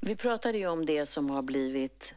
Vi 0.00 0.16
pratade 0.16 0.58
ju 0.58 0.66
om 0.66 0.86
det 0.86 1.06
som 1.06 1.30
har 1.30 1.42
blivit 1.42 2.14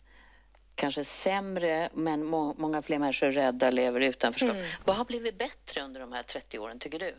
kanske 0.75 1.03
sämre, 1.03 1.89
men 1.93 2.25
må 2.25 2.53
många 2.57 2.81
fler 2.81 2.99
människor 2.99 3.27
är 3.27 3.31
rädda, 3.31 3.69
lever 3.69 4.01
i 4.01 4.05
utanförskap. 4.05 4.55
Mm. 4.55 4.65
Vad 4.85 4.95
har 4.95 5.05
blivit 5.05 5.37
bättre 5.37 5.81
under 5.81 5.99
de 5.99 6.11
här 6.11 6.23
30 6.23 6.59
åren, 6.59 6.79
tycker 6.79 6.99
du? 6.99 7.15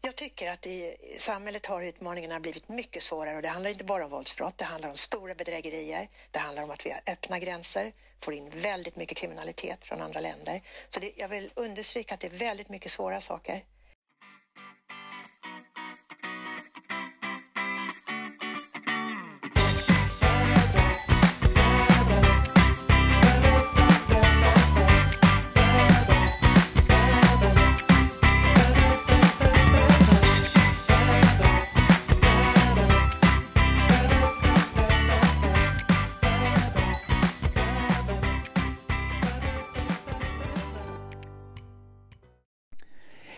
Jag 0.00 0.16
tycker 0.16 0.52
att 0.52 0.66
i 0.66 0.96
samhället 1.18 1.66
har 1.66 1.82
utmaningarna 1.82 2.40
blivit 2.40 2.68
mycket 2.68 3.02
svårare 3.02 3.36
och 3.36 3.42
det 3.42 3.48
handlar 3.48 3.70
inte 3.70 3.84
bara 3.84 4.04
om 4.04 4.10
våldsbrott, 4.10 4.58
det 4.58 4.64
handlar 4.64 4.90
om 4.90 4.96
stora 4.96 5.34
bedrägerier, 5.34 6.08
det 6.30 6.38
handlar 6.38 6.62
om 6.62 6.70
att 6.70 6.86
vi 6.86 6.90
har 6.90 7.00
öppna 7.06 7.38
gränser, 7.38 7.92
får 8.20 8.34
in 8.34 8.50
väldigt 8.50 8.96
mycket 8.96 9.18
kriminalitet 9.18 9.86
från 9.86 10.00
andra 10.00 10.20
länder. 10.20 10.60
Så 10.88 11.00
det, 11.00 11.12
jag 11.16 11.28
vill 11.28 11.50
understryka 11.54 12.14
att 12.14 12.20
det 12.20 12.26
är 12.26 12.38
väldigt 12.38 12.68
mycket 12.68 12.92
svåra 12.92 13.20
saker. 13.20 13.64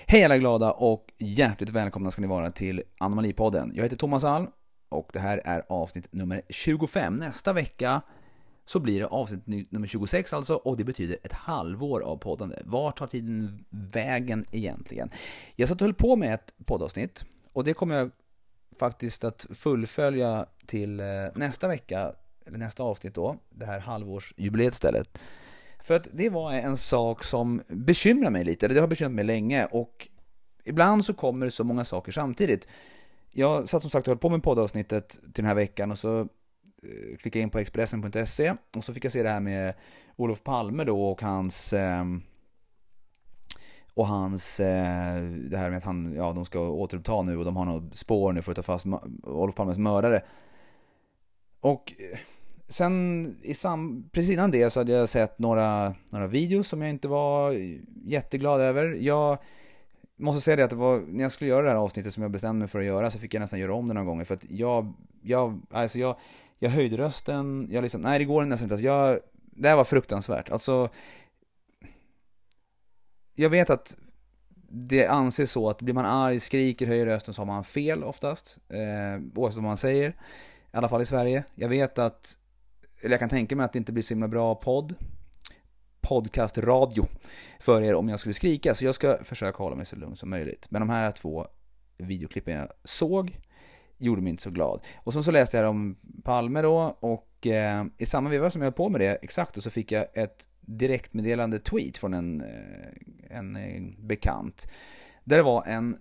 Hej 0.08 0.24
alla 0.24 0.38
glada 0.38 0.72
och 0.72 1.12
hjärtligt 1.18 1.68
välkomna 1.70 2.10
ska 2.10 2.22
ni 2.22 2.28
vara 2.28 2.50
till 2.50 2.82
Anomalipodden. 2.98 3.72
Jag 3.74 3.82
heter 3.82 3.96
Thomas 3.96 4.24
Alm 4.24 4.46
och 4.88 5.10
det 5.12 5.18
här 5.18 5.42
är 5.44 5.62
avsnitt 5.68 6.12
nummer 6.12 6.42
25. 6.48 7.16
Nästa 7.16 7.52
vecka 7.52 8.02
så 8.64 8.80
blir 8.80 9.00
det 9.00 9.06
avsnitt 9.06 9.70
nummer 9.70 9.86
26 9.86 10.32
alltså 10.32 10.54
och 10.54 10.76
det 10.76 10.84
betyder 10.84 11.16
ett 11.22 11.32
halvår 11.32 12.00
av 12.00 12.16
poddande. 12.16 12.56
Var 12.64 12.90
tar 12.90 13.06
tiden 13.06 13.64
vägen 13.70 14.44
egentligen? 14.52 15.10
Jag 15.56 15.68
satt 15.68 15.80
och 15.80 15.84
höll 15.84 15.94
på 15.94 16.16
med 16.16 16.34
ett 16.34 16.54
poddavsnitt 16.66 17.24
och 17.52 17.64
det 17.64 17.74
kommer 17.74 17.94
jag 17.94 18.10
faktiskt 18.78 19.24
att 19.24 19.46
fullfölja 19.50 20.46
till 20.66 21.00
eh, 21.00 21.06
nästa 21.34 21.68
vecka, 21.68 22.12
eller 22.46 22.58
nästa 22.58 22.82
avsnitt 22.82 23.14
då, 23.14 23.36
det 23.50 23.66
här 23.66 23.80
halvårsjubileet 23.80 24.74
istället. 24.74 25.18
För 25.82 25.94
att 25.94 26.08
det 26.12 26.28
var 26.28 26.52
en 26.52 26.76
sak 26.76 27.24
som 27.24 27.62
bekymrar 27.68 28.30
mig 28.30 28.44
lite, 28.44 28.68
det 28.68 28.80
har 28.80 28.86
bekymrat 28.86 29.12
mig 29.12 29.24
länge 29.24 29.66
och 29.66 30.08
ibland 30.64 31.04
så 31.04 31.14
kommer 31.14 31.46
det 31.46 31.52
så 31.52 31.64
många 31.64 31.84
saker 31.84 32.12
samtidigt. 32.12 32.68
Jag 33.30 33.68
satt 33.68 33.82
som 33.82 33.90
sagt 33.90 34.06
och 34.06 34.10
höll 34.10 34.18
på 34.18 34.28
med 34.28 34.42
poddavsnittet 34.42 35.08
till 35.08 35.20
den 35.34 35.44
här 35.44 35.54
veckan 35.54 35.90
och 35.90 35.98
så 35.98 36.20
eh, 36.20 37.16
klickade 37.18 37.38
jag 37.38 37.42
in 37.42 37.50
på 37.50 37.58
Expressen.se 37.58 38.54
och 38.76 38.84
så 38.84 38.94
fick 38.94 39.04
jag 39.04 39.12
se 39.12 39.22
det 39.22 39.30
här 39.30 39.40
med 39.40 39.74
Olof 40.16 40.42
Palme 40.42 40.84
då 40.84 41.10
och 41.10 41.22
hans 41.22 41.72
ehm, 41.72 42.22
och 43.94 44.06
hans, 44.06 44.60
eh, 44.60 45.22
det 45.22 45.56
här 45.56 45.70
med 45.70 45.78
att 45.78 45.84
han, 45.84 46.14
ja 46.16 46.32
de 46.32 46.44
ska 46.44 46.60
återuppta 46.60 47.22
nu 47.22 47.36
och 47.38 47.44
de 47.44 47.56
har 47.56 47.64
något 47.64 47.96
spår 47.96 48.32
nu 48.32 48.42
för 48.42 48.52
att 48.52 48.56
ta 48.56 48.62
fast 48.62 48.86
Olof 49.22 49.54
Palmes 49.54 49.78
mördare. 49.78 50.22
Och 51.60 51.92
sen 52.68 53.36
i 53.42 53.54
sam, 53.54 54.08
precis 54.12 54.30
innan 54.30 54.50
det 54.50 54.70
så 54.70 54.80
hade 54.80 54.92
jag 54.92 55.08
sett 55.08 55.38
några, 55.38 55.94
några 56.10 56.26
videos 56.26 56.68
som 56.68 56.82
jag 56.82 56.90
inte 56.90 57.08
var 57.08 57.54
jätteglad 58.04 58.60
över. 58.60 58.96
Jag 59.00 59.38
måste 60.16 60.40
säga 60.40 60.56
det 60.56 60.64
att 60.64 60.70
det 60.70 60.76
var, 60.76 61.00
när 61.00 61.22
jag 61.22 61.32
skulle 61.32 61.50
göra 61.50 61.62
det 61.62 61.68
här 61.68 61.76
avsnittet 61.76 62.12
som 62.12 62.22
jag 62.22 62.32
bestämde 62.32 62.58
mig 62.58 62.68
för 62.68 62.78
att 62.78 62.84
göra 62.84 63.10
så 63.10 63.18
fick 63.18 63.34
jag 63.34 63.40
nästan 63.40 63.58
göra 63.58 63.74
om 63.74 63.88
det 63.88 63.94
några 63.94 64.06
gånger 64.06 64.24
för 64.24 64.34
att 64.34 64.44
jag, 64.50 64.92
jag, 65.22 65.60
alltså 65.70 65.98
jag, 65.98 66.16
jag 66.58 66.70
höjde 66.70 66.96
rösten, 66.96 67.68
jag 67.70 67.82
liksom, 67.82 68.00
nej 68.00 68.18
det 68.18 68.24
går 68.24 68.44
nästan 68.44 68.64
inte, 68.64 68.74
alltså 68.74 68.86
jag, 68.86 69.20
det 69.32 69.68
här 69.68 69.76
var 69.76 69.84
fruktansvärt. 69.84 70.50
Alltså, 70.50 70.88
jag 73.34 73.50
vet 73.50 73.70
att 73.70 73.96
det 74.68 75.06
anses 75.06 75.50
så 75.50 75.70
att 75.70 75.82
blir 75.82 75.94
man 75.94 76.06
arg, 76.06 76.40
skriker, 76.40 76.86
höjer 76.86 77.06
rösten 77.06 77.34
så 77.34 77.40
har 77.40 77.46
man 77.46 77.64
fel 77.64 78.04
oftast, 78.04 78.58
eh, 78.68 79.22
oavsett 79.34 79.56
vad 79.56 79.64
man 79.64 79.76
säger. 79.76 80.10
I 80.72 80.76
alla 80.76 80.88
fall 80.88 81.02
i 81.02 81.06
Sverige. 81.06 81.44
Jag 81.54 81.68
vet 81.68 81.98
att 81.98 82.36
eller 83.00 83.10
jag 83.10 83.20
kan 83.20 83.28
tänka 83.28 83.56
mig 83.56 83.64
att 83.64 83.72
det 83.72 83.78
inte 83.78 83.92
blir 83.92 84.02
så 84.02 84.14
himla 84.14 84.28
bra 84.28 84.54
podd, 84.54 84.94
podcastradio 86.00 87.06
för 87.60 87.82
er 87.82 87.94
om 87.94 88.08
jag 88.08 88.20
skulle 88.20 88.34
skrika, 88.34 88.74
så 88.74 88.84
jag 88.84 88.94
ska 88.94 89.24
försöka 89.24 89.58
hålla 89.58 89.76
mig 89.76 89.86
så 89.86 89.96
lugn 89.96 90.16
som 90.16 90.30
möjligt. 90.30 90.66
Men 90.70 90.80
de 90.80 90.90
här 90.90 91.12
två 91.12 91.46
videoklippen 91.96 92.56
jag 92.56 92.68
såg 92.84 93.40
gjorde 93.98 94.22
mig 94.22 94.30
inte 94.30 94.42
så 94.42 94.50
glad. 94.50 94.80
Och 94.96 95.12
sen 95.12 95.24
så 95.24 95.30
läste 95.30 95.56
jag 95.56 95.70
om 95.70 95.96
Palme 96.24 96.62
då 96.62 96.96
och 97.00 97.46
eh, 97.46 97.84
i 97.98 98.06
samma 98.06 98.30
veva 98.30 98.50
som 98.50 98.62
jag 98.62 98.66
höll 98.66 98.72
på 98.72 98.88
med 98.88 99.00
det 99.00 99.14
exakt 99.22 99.62
så 99.62 99.70
fick 99.70 99.92
jag 99.92 100.06
ett 100.14 100.48
direktmeddelande 100.60 101.58
tweet 101.58 101.96
från 101.98 102.14
en, 102.14 102.40
eh, 102.40 103.36
en, 103.38 103.56
en 103.56 104.06
bekant. 104.06 104.68
Där 105.24 105.36
det 105.36 105.42
var 105.42 105.64
en, 105.66 105.98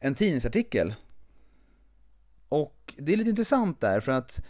en 0.00 0.14
tidningsartikel. 0.14 0.94
Och 2.48 2.94
det 2.96 3.12
är 3.12 3.16
lite 3.16 3.30
intressant 3.30 3.80
där 3.80 4.00
för 4.00 4.12
att 4.12 4.42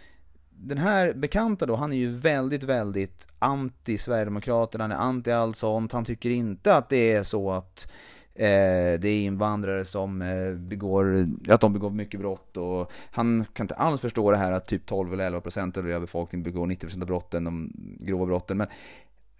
den 0.65 0.79
här 0.79 1.13
bekanta 1.13 1.67
då, 1.67 1.77
han 1.77 1.93
är 1.93 1.97
ju 1.97 2.09
väldigt, 2.09 2.65
väldigt 2.65 3.29
anti 3.39 3.99
Sverigedemokraterna, 3.99 4.85
han 4.85 4.93
är 4.93 4.97
anti 4.97 5.31
allt 5.31 5.57
sånt, 5.57 5.93
han 5.93 6.05
tycker 6.05 6.31
inte 6.31 6.77
att 6.77 6.89
det 6.89 7.13
är 7.13 7.23
så 7.23 7.51
att 7.51 7.91
eh, 8.35 9.01
det 9.01 9.09
är 9.09 9.21
invandrare 9.21 9.85
som 9.85 10.23
eh, 10.23 10.55
begår, 10.55 11.27
att 11.49 11.61
de 11.61 11.73
begår 11.73 11.91
mycket 11.91 12.21
brott 12.21 12.57
och 12.57 12.93
han 13.11 13.45
kan 13.53 13.65
inte 13.65 13.75
alls 13.75 14.01
förstå 14.01 14.31
det 14.31 14.37
här 14.37 14.53
att 14.53 14.67
typ 14.67 14.87
12 14.87 15.13
eller 15.13 15.25
11 15.25 15.41
procent 15.41 15.77
av 15.77 15.85
befolkningen 15.85 16.45
begår 16.45 16.67
90 16.67 16.87
procent 16.87 17.03
av 17.03 17.07
brotten, 17.07 17.45
de 17.45 17.73
grova 18.01 18.27
brotten, 18.27 18.57
men 18.57 18.67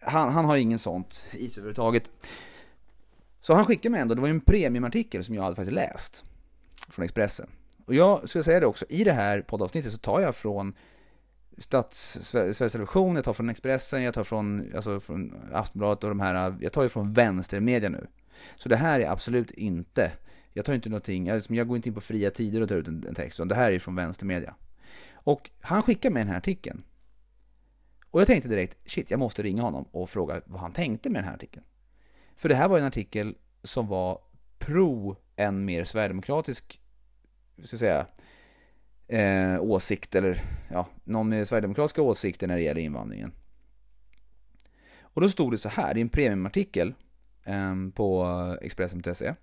han, 0.01 0.33
han 0.33 0.45
har 0.45 0.57
ingen 0.57 0.79
sånt 0.79 1.25
i 1.33 1.49
sig 1.49 1.61
överhuvudtaget. 1.61 2.11
Så 3.41 3.55
han 3.55 3.65
skickade 3.65 3.91
mig 3.91 4.01
ändå, 4.01 4.15
det 4.15 4.21
var 4.21 4.29
ju 4.29 4.35
en 4.35 4.41
premiumartikel 4.41 5.25
som 5.25 5.35
jag 5.35 5.43
hade 5.43 5.57
faktiskt 5.57 5.75
läst 5.75 6.25
från 6.89 7.05
Expressen. 7.05 7.47
Och 7.87 7.95
jag 7.95 8.29
ska 8.29 8.43
säga 8.43 8.61
det 8.61 8.67
också, 8.67 8.85
i 8.89 9.05
det 9.05 9.13
här 9.13 9.41
poddavsnittet 9.41 9.93
så 9.93 9.99
tar 9.99 10.21
jag 10.21 10.37
från 10.37 10.75
Stats, 11.59 12.19
Sveriges 12.23 12.73
Television, 12.73 13.17
jag 13.17 13.25
tar 13.25 13.33
från 13.33 13.51
Expressen, 13.51 14.03
jag 14.03 14.15
tar 14.15 14.25
från, 14.25 14.73
alltså 14.75 15.01
från 15.01 15.35
Aftonbladet 15.53 16.05
och 16.05 16.11
de 16.11 16.21
här, 16.21 16.57
jag 16.61 16.73
tar 16.73 16.83
ju 16.83 16.89
från 16.89 17.13
vänstermedia 17.13 17.89
nu. 17.89 18.07
Så 18.57 18.69
det 18.69 18.77
här 18.77 19.01
är 19.01 19.11
absolut 19.11 19.51
inte, 19.51 20.13
jag 20.53 20.65
tar 20.65 20.75
inte 20.75 20.89
någonting, 20.89 21.27
jag, 21.27 21.35
liksom, 21.35 21.55
jag 21.55 21.69
går 21.69 21.77
inte 21.77 21.89
in 21.89 21.95
på 21.95 22.01
fria 22.01 22.31
tider 22.31 22.61
och 22.61 22.69
tar 22.69 22.77
ut 22.77 22.89
en, 22.89 23.05
en 23.09 23.15
text, 23.15 23.39
utan 23.39 23.49
det 23.49 23.55
här 23.55 23.73
är 23.73 23.79
från 23.79 23.97
vänstermedia. 23.97 24.55
Och 25.13 25.51
han 25.61 25.83
skickar 25.83 26.11
mig 26.11 26.21
den 26.21 26.31
här 26.31 26.39
artikeln. 26.39 26.83
Och 28.11 28.21
jag 28.21 28.27
tänkte 28.27 28.49
direkt, 28.49 28.91
shit, 28.91 29.11
jag 29.11 29.21
måste 29.21 29.43
ringa 29.43 29.63
honom 29.63 29.89
och 29.91 30.11
fråga 30.11 30.41
vad 30.47 30.61
han 30.61 30.73
tänkte 30.73 31.11
med 31.11 31.23
den 31.23 31.29
här 31.29 31.35
artikeln. 31.35 31.65
För 32.37 32.49
det 32.49 32.55
här 32.55 32.69
var 32.69 32.79
en 32.79 32.85
artikel 32.85 33.35
som 33.63 33.87
var 33.87 34.19
pro 34.59 35.17
en 35.37 35.65
mer 35.65 35.85
sverigedemokratisk, 35.85 36.81
ska 37.65 37.75
jag 37.75 37.81
säga, 37.81 38.07
eh, 39.13 39.63
åsikt 39.63 40.15
eller 40.15 40.45
ja, 40.71 40.89
någon 41.05 41.29
med 41.29 41.49
sverigedemokratiska 41.49 42.03
åsikter 42.03 42.47
när 42.47 42.57
det 42.57 42.63
gäller 42.63 42.81
invandringen. 42.81 43.33
Och 45.01 45.21
då 45.21 45.29
stod 45.29 45.53
det 45.53 45.59
så 45.59 45.69
här, 45.69 45.97
i 45.97 46.01
en 46.01 46.09
premiumartikel 46.09 46.95
eh, 47.45 47.75
på 47.95 48.27
Expressen.se. 48.63 49.35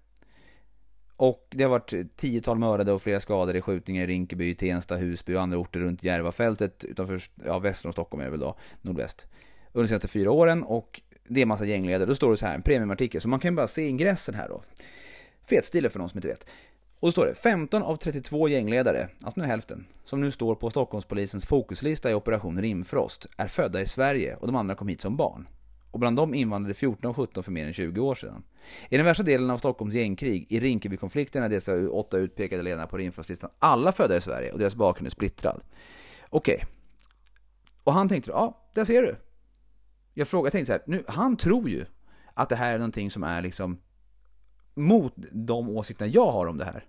Och 1.16 1.48
det 1.50 1.64
har 1.64 1.70
varit 1.70 2.18
tiotal 2.18 2.60
mördade 2.60 2.92
och 2.92 3.02
flera 3.02 3.20
skadade 3.20 3.60
i 3.60 3.62
skjutningar 3.62 4.04
i 4.04 4.08
Rinkeby, 4.08 4.56
Tensta, 4.56 4.96
Husby 4.96 5.36
och 5.36 5.42
andra 5.42 5.58
orter 5.58 5.80
runt 5.80 6.04
Järvafältet 6.04 6.84
utanför, 6.84 7.22
ja, 7.46 7.60
väster 7.60 7.90
om 7.90 7.94
Stockholm 7.94 8.22
är 8.22 8.26
det 8.26 8.32
väl 8.32 8.40
då, 8.40 8.58
nordväst. 8.82 9.28
Under 9.72 9.84
de 9.84 9.88
senaste 9.88 10.08
fyra 10.08 10.32
åren 10.32 10.64
och 10.64 11.02
det 11.28 11.42
är 11.42 11.46
massa 11.46 11.66
gängledare. 11.66 12.06
Då 12.06 12.16
står 12.16 12.32
det 12.32 12.38
så 12.38 12.46
här, 12.46 12.56
en 12.56 12.62
premiumartikel, 12.62 13.22
så 13.22 13.30
man 13.30 13.40
kan 13.40 13.52
ju 13.52 13.56
bara 13.56 13.68
se 13.68 13.88
ingressen 13.88 14.36
här 14.36 14.50
då. 14.50 14.64
Fetstilen 15.50 15.92
för 15.92 16.00
de 16.00 16.10
som 16.10 16.18
inte 16.18 16.28
vet. 16.28 16.46
Och 17.00 17.08
då 17.08 17.12
står 17.12 17.26
det 17.26 17.36
15 17.36 17.84
av 17.84 17.96
32 17.96 18.48
gängledare, 18.48 19.10
alltså 19.24 19.42
nu 19.42 19.48
hälften, 19.48 19.86
som 20.06 20.22
nu 20.22 20.32
står 20.32 20.56
på 20.56 20.70
Stockholmspolisens 20.70 21.46
fokuslista 21.46 22.12
i 22.12 22.14
Operation 22.14 22.62
Rimfrost 22.62 23.28
är 23.38 23.48
födda 23.48 23.82
i 23.82 23.86
Sverige 23.86 24.36
och 24.36 24.48
de 24.48 24.56
andra 24.56 24.76
kom 24.76 24.88
hit 24.88 25.02
som 25.02 25.18
barn. 25.18 25.48
Och 25.92 26.00
bland 26.00 26.18
dem 26.18 26.34
invandrade 26.34 26.74
14 26.74 27.10
och 27.10 27.16
17 27.16 27.44
för 27.44 27.52
mer 27.52 27.68
än 27.68 27.74
20 27.74 28.02
år 28.02 28.16
sedan. 28.16 28.44
I 28.90 28.98
den 28.98 29.06
värsta 29.06 29.24
delen 29.24 29.50
av 29.50 29.58
Stockholms 29.58 29.96
gängkrig, 29.96 30.46
i 30.50 30.60
Rinkebykonflikten, 30.60 31.44
är 31.44 31.50
dessa 31.50 31.90
åtta 31.90 32.18
utpekade 32.18 32.64
ledarna 32.64 32.88
på 32.88 32.98
Rimfrostlistan 32.98 33.50
alla 33.60 33.92
födda 33.92 34.18
i 34.18 34.22
Sverige 34.22 34.52
och 34.52 34.60
deras 34.60 34.76
bakgrund 34.76 35.08
är 35.08 35.12
splittrad. 35.12 35.64
Okej. 36.30 36.56
Okay. 36.56 36.68
Och 37.84 37.94
han 37.94 38.10
tänkte, 38.10 38.32
ja, 38.32 38.70
där 38.74 38.86
ser 38.86 39.02
du. 39.02 39.16
Jag 40.14 40.28
frågade, 40.28 40.46
jag 40.46 40.52
tänkte 40.52 40.66
så 40.66 40.74
här, 40.74 40.82
nu, 40.86 41.04
han 41.08 41.38
tror 41.38 41.70
ju 41.70 41.86
att 42.34 42.50
det 42.50 42.56
här 42.56 42.74
är 42.74 42.78
någonting 42.78 43.12
som 43.12 43.24
är 43.24 43.42
liksom 43.42 43.78
mot 44.76 45.14
de 45.32 45.70
åsikterna 45.70 46.12
jag 46.12 46.32
har 46.32 46.48
om 46.48 46.58
det 46.58 46.66
här. 46.66 46.86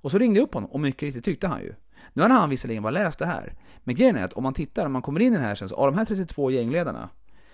Och 0.00 0.10
så 0.10 0.18
ringde 0.18 0.38
jag 0.38 0.44
upp 0.44 0.54
honom 0.54 0.70
och 0.70 0.80
mycket 0.80 1.02
riktigt 1.02 1.24
tyckte 1.24 1.46
han 1.46 1.60
ju. 1.60 1.74
Nu 2.12 2.22
hade 2.22 2.34
han 2.34 2.50
visserligen 2.50 2.82
bara 2.82 2.90
läst 2.90 3.18
det 3.18 3.26
här, 3.26 3.54
men 3.84 3.94
grejen 3.94 4.16
är 4.16 4.24
att 4.24 4.32
om 4.32 4.42
man 4.42 4.54
tittar, 4.54 4.86
om 4.86 4.92
man 4.92 5.02
kommer 5.02 5.20
in 5.20 5.32
i 5.32 5.36
den 5.36 5.44
här 5.44 5.54
sen, 5.54 5.68
så 5.68 5.74
av 5.74 5.92
de 5.92 5.98
här 5.98 6.04
32 6.04 6.50
gängledarna, 6.50 7.08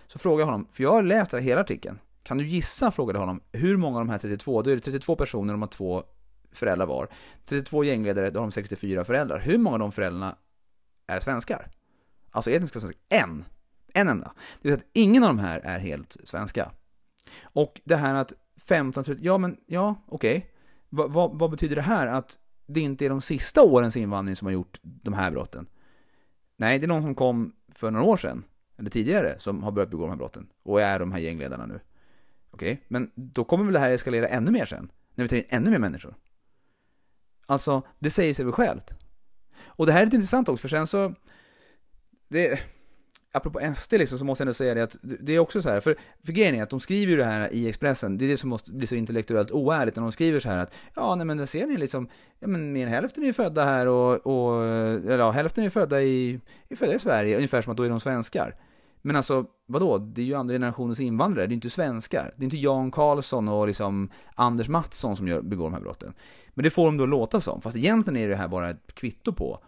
så 0.07 0.19
frågar 0.19 0.41
jag 0.41 0.47
honom, 0.47 0.69
för 0.73 0.83
jag 0.83 0.93
har 0.93 1.03
läst 1.03 1.35
hela 1.35 1.61
artikeln, 1.61 1.99
kan 2.23 2.39
du 2.39 2.47
gissa, 2.47 2.91
frågade 2.91 3.19
honom, 3.19 3.41
hur 3.53 3.77
många 3.77 3.99
av 3.99 4.07
de 4.07 4.11
här 4.11 4.19
32, 4.19 4.63
då 4.63 4.71
är 4.71 4.75
det 4.75 4.81
32 4.81 5.17
personer, 5.17 5.53
de 5.53 5.63
har 5.63 5.69
två 5.69 6.05
föräldrar 6.53 6.87
var. 6.87 7.09
32 7.45 7.85
gängledare, 7.85 8.31
då 8.31 8.41
har 8.41 8.47
de 8.47 8.53
64 8.53 9.05
föräldrar. 9.05 9.41
Hur 9.41 9.59
många 9.59 9.75
av 9.75 9.81
de 9.81 9.93
föräldrarna 9.93 10.37
är 11.07 11.21
svenskar? 11.21 11.71
Alltså 12.31 12.51
etniska 12.51 12.81
svenskar. 12.81 13.01
En! 13.09 13.45
En 13.95 14.09
enda. 14.09 14.33
Det 14.63 14.69
vill 14.69 14.73
säga 14.73 14.85
att 14.85 14.91
ingen 14.93 15.25
av 15.25 15.29
de 15.29 15.39
här 15.39 15.61
är 15.65 15.79
helt 15.79 16.17
svenska. 16.25 16.71
Och 17.43 17.81
det 17.85 17.97
här 17.97 18.15
att 18.15 18.33
15, 18.69 19.05
30, 19.05 19.21
ja 19.25 19.39
men, 19.39 19.57
ja, 19.67 19.95
okej. 20.07 20.37
Okay 20.37 20.51
vad, 20.95 21.39
vad 21.39 21.51
betyder 21.51 21.77
det 21.77 21.83
här? 21.83 22.07
Att 22.07 22.39
det 22.67 22.81
inte 22.81 23.05
är 23.05 23.09
de 23.09 23.21
sista 23.21 23.63
årens 23.63 23.97
invandring 23.97 24.37
som 24.37 24.47
har 24.47 24.53
gjort 24.53 24.81
de 24.83 25.15
här 25.15 25.31
brotten? 25.31 25.67
Nej, 26.57 26.79
det 26.79 26.87
är 26.87 26.89
någon 26.89 27.03
som 27.03 27.15
kom 27.15 27.53
för 27.69 27.91
några 27.91 28.07
år 28.07 28.17
sedan, 28.17 28.45
eller 28.79 28.91
tidigare, 28.91 29.39
som 29.39 29.63
har 29.63 29.73
börjat 29.73 29.91
begå 29.91 30.03
de 30.03 30.11
här 30.11 30.17
brotten. 30.17 30.47
Och 30.63 30.81
är 30.81 30.99
de 30.99 31.13
här 31.13 31.19
gängledarna 31.19 31.67
nu. 31.67 31.81
Okej, 32.51 32.73
okay. 32.73 32.85
men 32.89 33.11
då 33.15 33.45
kommer 33.45 33.65
väl 33.65 33.73
det 33.73 33.79
här 33.79 33.91
eskalera 33.91 34.29
ännu 34.29 34.51
mer 34.51 34.67
sen? 34.67 34.93
När 35.15 35.25
vi 35.25 35.29
tar 35.29 35.37
in 35.37 35.45
ännu 35.49 35.71
mer 35.71 35.79
människor? 35.79 36.15
Alltså, 37.47 37.83
det 37.99 38.11
säger 38.11 38.35
sig 38.35 38.45
väl 38.45 38.53
självt. 38.53 38.95
Och 39.65 39.87
det 39.87 39.93
här 39.93 40.01
är 40.01 40.05
lite 40.05 40.17
intressant 40.17 40.49
också, 40.49 40.63
för 40.63 40.69
sen 40.69 40.87
så... 40.87 41.15
Det, 42.29 42.61
apropå 43.35 43.61
SD 43.75 43.93
liksom, 43.93 44.19
så 44.19 44.25
måste 44.25 44.43
jag 44.43 44.47
ändå 44.47 44.55
säga 44.55 44.75
det 44.75 44.83
att 44.83 44.97
det 45.03 45.35
är 45.35 45.39
också 45.39 45.63
så 45.63 45.69
här, 45.69 45.81
för, 45.81 45.97
för 46.25 46.33
grejen 46.33 46.55
är 46.55 46.63
att 46.63 46.71
de 46.71 46.81
skriver 46.81 47.11
ju 47.13 47.17
det 47.17 47.25
här 47.25 47.55
i 47.55 47.69
Expressen, 47.69 48.19
det 48.19 48.25
är 48.25 48.29
det 48.29 48.37
som 48.37 48.51
måste 48.51 48.73
bli 48.73 48.87
så 48.87 48.95
intellektuellt 48.95 49.51
oärligt 49.51 49.97
när 49.97 50.03
de 50.03 50.13
skriver 50.13 50.41
så 50.41 50.49
här 50.49 50.59
att 50.59 50.75
ja, 50.95 51.15
nej 51.15 51.27
men 51.27 51.37
där 51.37 51.47
ser 51.47 51.67
ni 51.67 51.77
liksom, 51.77 52.09
ja 52.39 52.47
men 52.47 52.73
mer 52.73 52.87
än 52.87 52.93
hälften 52.93 53.23
är 53.23 53.27
ju 53.27 53.33
födda 53.33 53.65
här 53.65 53.89
och, 53.89 54.27
och 54.27 54.65
eller 54.65 55.19
ja, 55.19 55.31
hälften 55.31 55.65
är 55.65 55.71
födda 55.71 56.03
i, 56.03 56.41
är 56.69 56.77
födda 56.77 56.95
i 56.95 56.99
Sverige, 56.99 57.37
ungefär 57.37 57.63
som 57.63 57.71
att 57.71 57.77
då 57.77 57.83
är 57.83 57.91
de 57.91 58.01
svenskar. 58.01 58.57
Men 59.03 59.17
alltså, 59.17 59.45
vadå? 59.67 59.99
Det 59.99 60.21
är 60.21 60.27
ju 60.27 60.35
andra 60.35 60.55
generationens 60.55 61.01
invandrare, 61.01 61.47
det 61.47 61.53
är 61.53 61.55
inte 61.55 61.71
svenskar. 61.71 62.35
Det 62.37 62.43
är 62.43 62.45
inte 62.45 62.57
Jan 62.57 62.91
Karlsson 62.91 63.49
och 63.49 63.67
liksom 63.67 64.11
Anders 64.35 64.69
Mattsson 64.69 65.17
som 65.17 65.29
gör, 65.29 65.43
begår 65.43 65.65
de 65.65 65.73
här 65.73 65.81
brotten. 65.81 66.15
Men 66.55 66.63
det 66.63 66.71
får 66.71 66.87
de 66.87 66.97
då 66.97 67.07
låta 67.07 67.41
som, 67.41 67.61
fast 67.63 67.77
egentligen 67.77 68.17
är 68.17 68.29
det 68.29 68.37
här 68.37 68.49
bara 68.49 68.71
ett 68.71 68.95
kvitto 68.95 69.33
på 69.33 69.61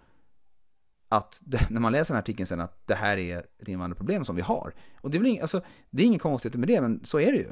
att 1.08 1.40
det, 1.44 1.70
när 1.70 1.80
man 1.80 1.92
läser 1.92 2.14
den 2.14 2.16
här 2.16 2.22
artikeln 2.22 2.46
sen 2.46 2.60
att 2.60 2.86
det 2.86 2.94
här 2.94 3.18
är 3.18 3.38
ett 3.58 3.68
invandrarproblem 3.68 4.24
som 4.24 4.36
vi 4.36 4.42
har. 4.42 4.74
Och 5.00 5.10
det 5.10 5.16
är 5.16 5.18
väl 5.18 5.26
ing, 5.26 5.40
alltså, 5.40 5.60
det 5.90 6.02
är 6.02 6.06
inget 6.06 6.22
konstigt 6.22 6.54
med 6.54 6.68
det, 6.68 6.80
men 6.80 7.04
så 7.04 7.20
är 7.20 7.32
det 7.32 7.38
ju. 7.38 7.48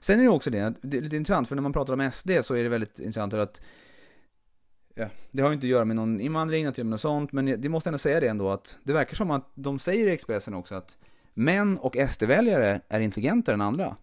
Sen 0.00 0.18
är 0.18 0.22
det 0.22 0.30
också 0.30 0.50
det, 0.50 0.74
det 0.82 0.96
är 0.96 1.02
lite 1.02 1.16
intressant, 1.16 1.48
för 1.48 1.54
när 1.54 1.62
man 1.62 1.72
pratar 1.72 1.92
om 1.92 2.10
SD 2.10 2.30
så 2.42 2.54
är 2.54 2.62
det 2.62 2.68
väldigt 2.68 2.98
intressant 2.98 3.34
att 3.34 3.62
ja, 4.94 5.08
det 5.30 5.42
har 5.42 5.48
ju 5.48 5.54
inte 5.54 5.66
att 5.66 5.70
göra 5.70 5.84
med 5.84 5.96
någon 5.96 6.20
invandring, 6.20 6.66
att 6.66 6.78
göra 6.78 6.84
med 6.84 6.90
något 6.90 7.00
sånt, 7.00 7.32
men 7.32 7.60
det 7.60 7.68
måste 7.68 7.88
ändå 7.88 7.98
säga 7.98 8.20
det 8.20 8.28
ändå 8.28 8.50
att 8.50 8.78
det 8.82 8.92
verkar 8.92 9.16
som 9.16 9.30
att 9.30 9.50
de 9.54 9.78
säger 9.78 10.08
i 10.08 10.12
Expressen 10.12 10.54
också 10.54 10.74
att 10.74 10.96
män 11.34 11.78
och 11.78 11.96
SD-väljare 12.08 12.80
är 12.88 13.00
intelligentare 13.00 13.54
än 13.54 13.60
andra. 13.60 13.96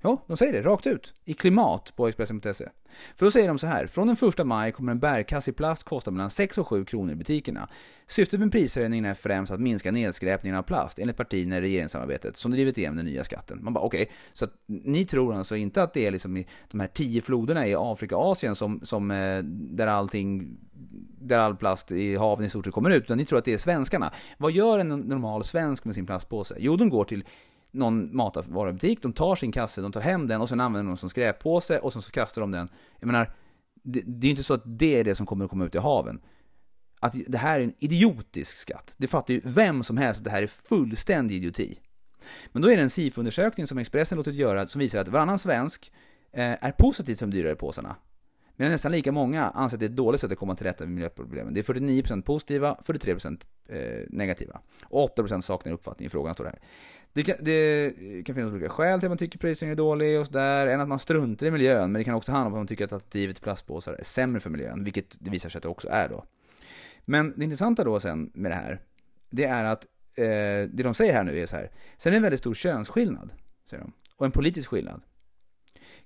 Ja, 0.00 0.24
de 0.26 0.36
säger 0.36 0.52
det 0.52 0.62
rakt 0.62 0.86
ut. 0.86 1.14
I 1.24 1.34
klimat 1.34 1.92
på 1.96 2.08
Expressen.se. 2.08 2.68
För 3.16 3.26
då 3.26 3.30
säger 3.30 3.48
de 3.48 3.58
så 3.58 3.66
här. 3.66 3.86
Från 3.86 4.06
den 4.06 4.16
1 4.28 4.46
maj 4.46 4.72
kommer 4.72 4.92
en 4.92 4.98
bärkasse 4.98 5.50
i 5.50 5.54
plast 5.54 5.84
kosta 5.84 6.10
mellan 6.10 6.30
6 6.30 6.58
och 6.58 6.68
7 6.68 6.84
kronor 6.84 7.12
i 7.12 7.14
butikerna. 7.14 7.68
Syftet 8.06 8.40
med 8.40 8.52
prishöjningen 8.52 9.04
är 9.04 9.14
främst 9.14 9.52
att 9.52 9.60
minska 9.60 9.92
nedskräpningen 9.92 10.58
av 10.58 10.62
plast 10.62 10.98
enligt 10.98 11.16
partierna 11.16 11.58
i 11.58 11.60
regeringssamarbetet 11.60 12.36
som 12.36 12.50
drivit 12.50 12.78
igenom 12.78 12.96
den 12.96 13.06
nya 13.06 13.24
skatten. 13.24 13.64
Man 13.64 13.72
bara 13.72 13.84
okej, 13.84 14.02
okay, 14.02 14.14
så 14.32 14.44
att 14.44 14.52
ni 14.66 15.04
tror 15.04 15.34
alltså 15.34 15.56
inte 15.56 15.82
att 15.82 15.94
det 15.94 16.06
är 16.06 16.10
liksom 16.10 16.36
i 16.36 16.46
de 16.70 16.80
här 16.80 16.86
tio 16.86 17.22
floderna 17.22 17.66
i 17.66 17.74
Afrika 17.78 18.16
och 18.16 18.30
Asien 18.30 18.56
som, 18.56 18.80
som 18.84 19.10
eh, 19.10 19.38
där 19.48 19.86
allting 19.86 20.56
där 21.20 21.38
all 21.38 21.56
plast 21.56 21.92
i 21.92 22.16
haven 22.16 22.44
i 22.44 22.50
stort 22.50 22.64
sett 22.64 22.74
kommer 22.74 22.90
ut, 22.90 23.02
utan 23.02 23.18
ni 23.18 23.24
tror 23.24 23.38
att 23.38 23.44
det 23.44 23.54
är 23.54 23.58
svenskarna. 23.58 24.12
Vad 24.38 24.52
gör 24.52 24.78
en 24.78 24.88
normal 24.88 25.44
svensk 25.44 25.84
med 25.84 25.94
sin 25.94 26.06
plastpåse? 26.06 26.56
Jo, 26.58 26.76
de 26.76 26.88
går 26.88 27.04
till 27.04 27.24
någon 27.76 28.16
matvarubutik, 28.16 29.02
de 29.02 29.12
tar 29.12 29.36
sin 29.36 29.52
kasse, 29.52 29.80
de 29.80 29.92
tar 29.92 30.00
hem 30.00 30.26
den 30.26 30.40
och 30.40 30.48
sen 30.48 30.60
använder 30.60 30.90
de 30.90 30.96
som 30.96 31.10
skräppåse 31.10 31.78
och 31.78 31.92
sen 31.92 32.02
så 32.02 32.10
kastar 32.10 32.40
de 32.40 32.50
den. 32.50 32.68
Jag 33.00 33.06
menar, 33.06 33.34
det, 33.82 34.00
det 34.06 34.24
är 34.24 34.28
ju 34.28 34.30
inte 34.30 34.42
så 34.42 34.54
att 34.54 34.62
det 34.64 35.00
är 35.00 35.04
det 35.04 35.14
som 35.14 35.26
kommer 35.26 35.44
att 35.44 35.50
komma 35.50 35.64
ut 35.64 35.74
i 35.74 35.78
haven. 35.78 36.20
Att 37.00 37.14
det 37.26 37.38
här 37.38 37.60
är 37.60 37.64
en 37.64 37.74
idiotisk 37.78 38.58
skatt. 38.58 38.94
Det 38.98 39.06
fattar 39.06 39.34
ju 39.34 39.40
vem 39.44 39.82
som 39.82 39.96
helst 39.96 40.20
att 40.20 40.24
det 40.24 40.30
här 40.30 40.42
är 40.42 40.46
fullständig 40.46 41.36
idioti. 41.36 41.78
Men 42.52 42.62
då 42.62 42.70
är 42.70 42.76
det 42.76 42.82
en 42.82 42.90
SIFO-undersökning 42.90 43.66
som 43.66 43.78
Expressen 43.78 44.18
låtit 44.18 44.34
göra 44.34 44.68
som 44.68 44.78
visar 44.78 44.98
att 44.98 45.08
varannan 45.08 45.38
svensk 45.38 45.92
eh, 46.32 46.64
är 46.64 46.72
positiv 46.72 47.14
till 47.14 47.30
de 47.30 47.36
dyrare 47.36 47.54
påsarna. 47.54 47.96
Medan 48.56 48.72
nästan 48.72 48.92
lika 48.92 49.12
många 49.12 49.44
anser 49.50 49.76
att 49.76 49.80
det 49.80 49.86
är 49.86 49.90
ett 49.90 49.96
dåligt 49.96 50.20
sätt 50.20 50.32
att 50.32 50.38
komma 50.38 50.54
till 50.54 50.66
rätta 50.66 50.84
med 50.84 50.94
miljöproblemen. 50.94 51.54
Det 51.54 51.60
är 51.60 51.74
49% 51.74 52.22
positiva, 52.22 52.76
43% 52.84 53.40
eh, 53.68 53.78
negativa. 54.08 54.60
Och 54.82 55.18
8% 55.18 55.40
saknar 55.40 55.72
uppfattning 55.72 56.06
i 56.06 56.10
frågan, 56.10 56.34
står 56.34 56.44
det 56.44 56.50
här. 56.50 56.60
Det 57.16 57.22
kan, 57.22 57.36
det 57.40 57.92
kan 58.26 58.34
finnas 58.34 58.52
olika 58.52 58.68
skäl 58.68 59.00
till 59.00 59.06
att 59.06 59.10
man 59.10 59.18
tycker 59.18 59.38
pricing 59.38 59.70
är 59.70 59.74
dålig 59.74 60.20
och 60.20 60.26
sådär, 60.26 60.66
än 60.66 60.80
att 60.80 60.88
man 60.88 60.98
struntar 60.98 61.46
i 61.46 61.50
miljön, 61.50 61.92
men 61.92 62.00
det 62.00 62.04
kan 62.04 62.14
också 62.14 62.32
handla 62.32 62.46
om 62.46 62.52
att 62.52 62.58
man 62.58 62.66
tycker 62.66 62.84
att 62.84 62.92
alternativet 62.92 63.36
till 63.36 63.42
plastpåsar 63.42 63.92
är 63.92 64.04
sämre 64.04 64.40
för 64.40 64.50
miljön, 64.50 64.84
vilket 64.84 65.16
det 65.18 65.30
visar 65.30 65.48
sig 65.48 65.58
att 65.58 65.62
det 65.62 65.68
också 65.68 65.88
är 65.90 66.08
då. 66.08 66.24
Men 67.04 67.34
det 67.36 67.44
intressanta 67.44 67.84
då 67.84 68.00
sen 68.00 68.30
med 68.34 68.50
det 68.50 68.54
här, 68.54 68.80
det 69.30 69.44
är 69.44 69.64
att 69.64 69.86
eh, 70.16 70.70
det 70.70 70.82
de 70.82 70.94
säger 70.94 71.12
här 71.14 71.24
nu 71.24 71.38
är 71.38 71.46
så 71.46 71.56
här, 71.56 71.70
sen 71.96 72.10
är 72.10 72.12
det 72.12 72.16
en 72.16 72.22
väldigt 72.22 72.40
stor 72.40 72.54
könsskillnad, 72.54 73.32
säger 73.70 73.82
de, 73.82 73.92
och 74.16 74.26
en 74.26 74.32
politisk 74.32 74.68
skillnad. 74.68 75.02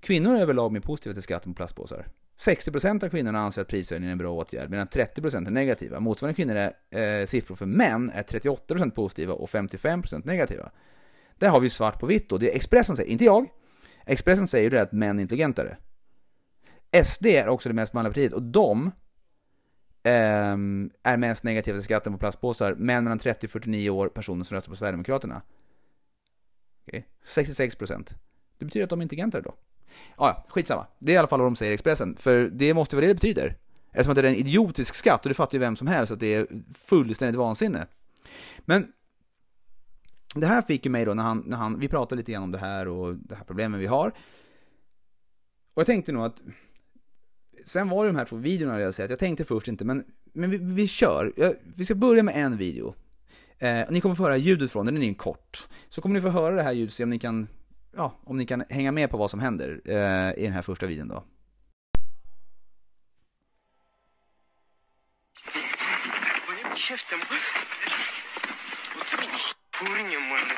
Kvinnor 0.01 0.37
är 0.37 0.41
överlag 0.41 0.73
mer 0.73 0.81
positiva 0.81 1.15
till 1.15 1.23
skatten 1.23 1.55
på 1.55 1.57
plastpåsar. 1.57 2.07
60% 2.39 3.05
av 3.05 3.09
kvinnorna 3.09 3.39
anser 3.39 3.63
att 3.63 3.69
prishöjningen 3.69 4.09
är 4.09 4.13
en 4.13 4.19
bra 4.19 4.33
åtgärd, 4.33 4.71
medan 4.71 4.87
30% 4.87 5.47
är 5.47 5.51
negativa. 5.51 6.01
Motsvarande 6.01 6.37
kvinnor 6.37 6.57
är, 6.57 7.21
eh, 7.21 7.27
siffror 7.27 7.57
för 7.57 7.67
män 7.67 8.11
är 8.11 8.23
38% 8.23 8.95
positiva 8.95 9.35
och 9.35 9.49
55% 9.49 10.25
negativa. 10.25 10.71
Där 11.41 11.49
har 11.49 11.61
vi 11.61 11.71
svart 11.71 12.01
på 12.01 12.07
vitt 12.07 12.29
då. 12.29 12.39
Det 12.39 12.57
Expressen 12.57 12.97
säger, 12.97 13.11
inte 13.11 13.25
jag. 13.25 13.47
Expressen 14.07 14.49
säger 14.49 14.71
det 14.71 14.83
att 14.83 14.93
män 14.93 15.19
är 15.19 15.23
intelligentare. 15.23 15.77
SD 17.05 17.27
är 17.27 17.49
också 17.49 17.69
det 17.69 17.75
mest 17.75 17.93
manliga 17.93 18.11
partiet 18.11 18.33
och 18.33 18.43
de 18.43 18.87
eh, 20.03 20.57
är 21.03 21.17
mest 21.17 21.45
negativa 21.45 21.77
till 21.77 21.85
skatten 21.85 22.13
på 22.13 22.19
plastpåsar. 22.19 22.75
Män 22.75 23.05
mellan 23.05 23.19
30 23.19 23.47
och 23.47 23.51
49 23.51 23.91
år, 23.91 24.09
personer 24.09 24.45
som 24.45 24.55
röstar 24.55 24.71
på 24.71 24.77
Sverigedemokraterna. 24.77 25.43
Okay. 26.87 27.03
66 27.25 27.75
procent. 27.75 28.15
Det 28.59 28.65
betyder 28.65 28.85
att 28.85 28.91
de 28.91 29.01
är 29.01 29.03
intelligentare 29.03 29.43
då. 29.43 29.55
Ah, 30.17 30.29
ja, 30.29 30.47
skitsamma. 30.49 30.87
Det 30.99 31.13
är 31.13 31.15
i 31.15 31.19
alla 31.19 31.29
fall 31.29 31.41
vad 31.41 31.47
de 31.47 31.57
säger 31.57 31.73
i 31.73 31.75
Expressen. 31.75 32.17
För 32.17 32.51
det 32.53 32.75
måste 32.75 32.97
vara 32.97 33.07
det 33.07 33.11
det 33.11 33.15
betyder. 33.15 33.57
Eftersom 33.93 34.13
att 34.13 34.17
det 34.17 34.21
är 34.21 34.33
en 34.33 34.35
idiotisk 34.35 34.95
skatt 34.95 35.25
och 35.25 35.29
det 35.29 35.35
fattar 35.35 35.55
ju 35.55 35.59
vem 35.59 35.77
som 35.77 35.87
helst 35.87 36.13
att 36.13 36.21
det 36.21 36.35
är 36.35 36.47
fullständigt 36.75 37.37
vansinne. 37.37 37.87
Men 38.59 38.93
det 40.35 40.47
här 40.47 40.63
fick 40.63 40.85
ju 40.85 40.91
mig 40.91 41.05
då 41.05 41.15
när 41.15 41.23
han, 41.23 41.43
när 41.47 41.57
han, 41.57 41.79
vi 41.79 41.89
pratade 41.89 42.19
lite 42.19 42.33
grann 42.33 42.43
om 42.43 42.51
det 42.51 42.59
här 42.59 42.89
och 42.89 43.15
det 43.17 43.35
här 43.35 43.45
problemen 43.45 43.81
vi 43.81 43.87
har. 43.87 44.09
Och 45.75 45.81
jag 45.81 45.87
tänkte 45.87 46.13
nog 46.13 46.25
att, 46.25 46.43
sen 47.67 47.89
var 47.89 48.05
det 48.05 48.11
de 48.11 48.17
här 48.17 48.25
två 48.25 48.37
videorna 48.37 48.81
jag 48.81 48.95
sett, 48.95 49.11
jag 49.11 49.19
tänkte 49.19 49.45
först 49.45 49.69
inte, 49.69 49.85
men, 49.85 50.05
men 50.33 50.51
vi, 50.51 50.57
vi 50.57 50.89
kör. 50.89 51.33
Jag, 51.37 51.55
vi 51.77 51.85
ska 51.85 51.95
börja 51.95 52.23
med 52.23 52.37
en 52.37 52.57
video. 52.57 52.95
Eh, 53.59 53.85
ni 53.91 54.01
kommer 54.01 54.15
få 54.15 54.23
höra 54.23 54.37
ljudet 54.37 54.73
från 54.73 54.87
den, 54.87 54.95
den 54.95 55.05
är 55.05 55.15
kort. 55.15 55.69
Så 55.89 56.01
kommer 56.01 56.15
ni 56.15 56.21
få 56.21 56.29
höra 56.29 56.57
det 56.57 56.63
här 56.63 56.73
ljudet, 56.73 56.95
se 56.95 57.05
om 57.05 57.11
ni 57.11 57.19
kan, 57.19 57.49
ja, 57.97 58.19
om 58.25 58.37
ni 58.37 58.47
kan 58.47 58.65
hänga 58.69 58.93
med 58.93 59.11
på 59.11 59.17
vad 59.17 59.31
som 59.31 59.41
händer 59.41 59.81
eh, 59.85 60.39
i 60.39 60.43
den 60.43 60.53
här 60.53 60.63
första 60.63 60.87
videon 60.87 61.09
då. 61.09 61.25
Käften! 66.77 67.19
Horungen 67.21 68.51
mannen. 68.81 68.81
Mamma 68.91 69.05
knullar 69.05 69.29
henne. 69.29 69.39
Mm. 69.39 69.39
Låt 69.39 69.39
mig 69.39 69.39
pissa 69.41 69.61
på 69.61 69.70
henne. 70.37 70.55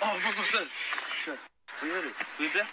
Åh, 0.00 0.08
oh, 0.08 0.22
mamma 0.24 0.44
snäll. 0.44 0.68
Vad 1.80 1.90
gör 1.90 2.02
du? 2.02 2.12
Vill 2.38 2.50
du 2.52 2.64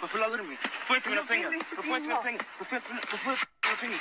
Varför 0.00 0.18
lagar 0.18 0.38
du 0.38 0.42
mig? 0.42 0.58
Du 0.62 0.68
får 0.68 0.96
inte 0.96 1.08
mina 1.08 1.24
pengar. 1.24 1.50
Du 1.50 1.58
får 1.82 1.96
inte 1.96 2.00
mina 2.00 2.22
pengar. 2.22 2.42
Du 2.58 2.64
får 2.64 2.78
inte 2.78 2.92
mina 2.92 3.76
pengar. 3.80 3.98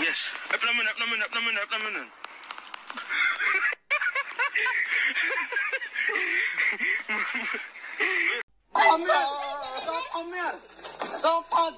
Yes. 0.00 0.32
Öppna 0.54 0.72
munnen, 0.72 0.88
öppna 0.88 1.06
munnen, 1.06 1.22
öppna 1.22 1.40
munnen, 1.40 1.62
öppna 1.62 1.78
munnen. 1.78 2.10
Kom 2.10 2.21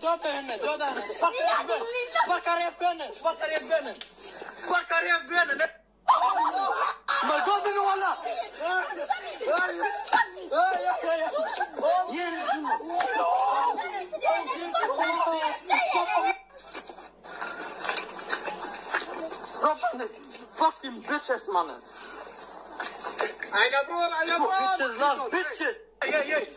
Döda 0.02 0.28
henne! 0.28 0.58
Döda 0.58 0.86
henne! 0.86 1.02
Sparka 2.26 2.56
revbenen! 2.56 3.14
Sparka 3.14 3.46
revbenen! 3.46 3.94
Sparka 4.56 5.02
revbenen! 5.02 5.58
Men 7.28 7.40
nåla! 7.74 8.16
Ge 12.10 12.22
henne 12.22 12.68
Fucking 20.54 21.00
bitches 21.08 21.48
mannen! 21.48 21.80
Aina 23.52 23.84
bror, 23.86 24.10
aina 24.20 24.38
bror! 24.38 25.30
Bitches, 25.30 25.30
bitches! 25.30 25.76
Ej, 26.04 26.14
ej, 26.14 26.32
ej! 26.32 26.53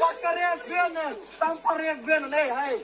Backa 0.00 0.30
revbenen! 0.40 1.14
Stampa 1.14 1.78
revbenen! 1.78 2.32
Hej, 2.32 2.50
hej! 2.50 2.78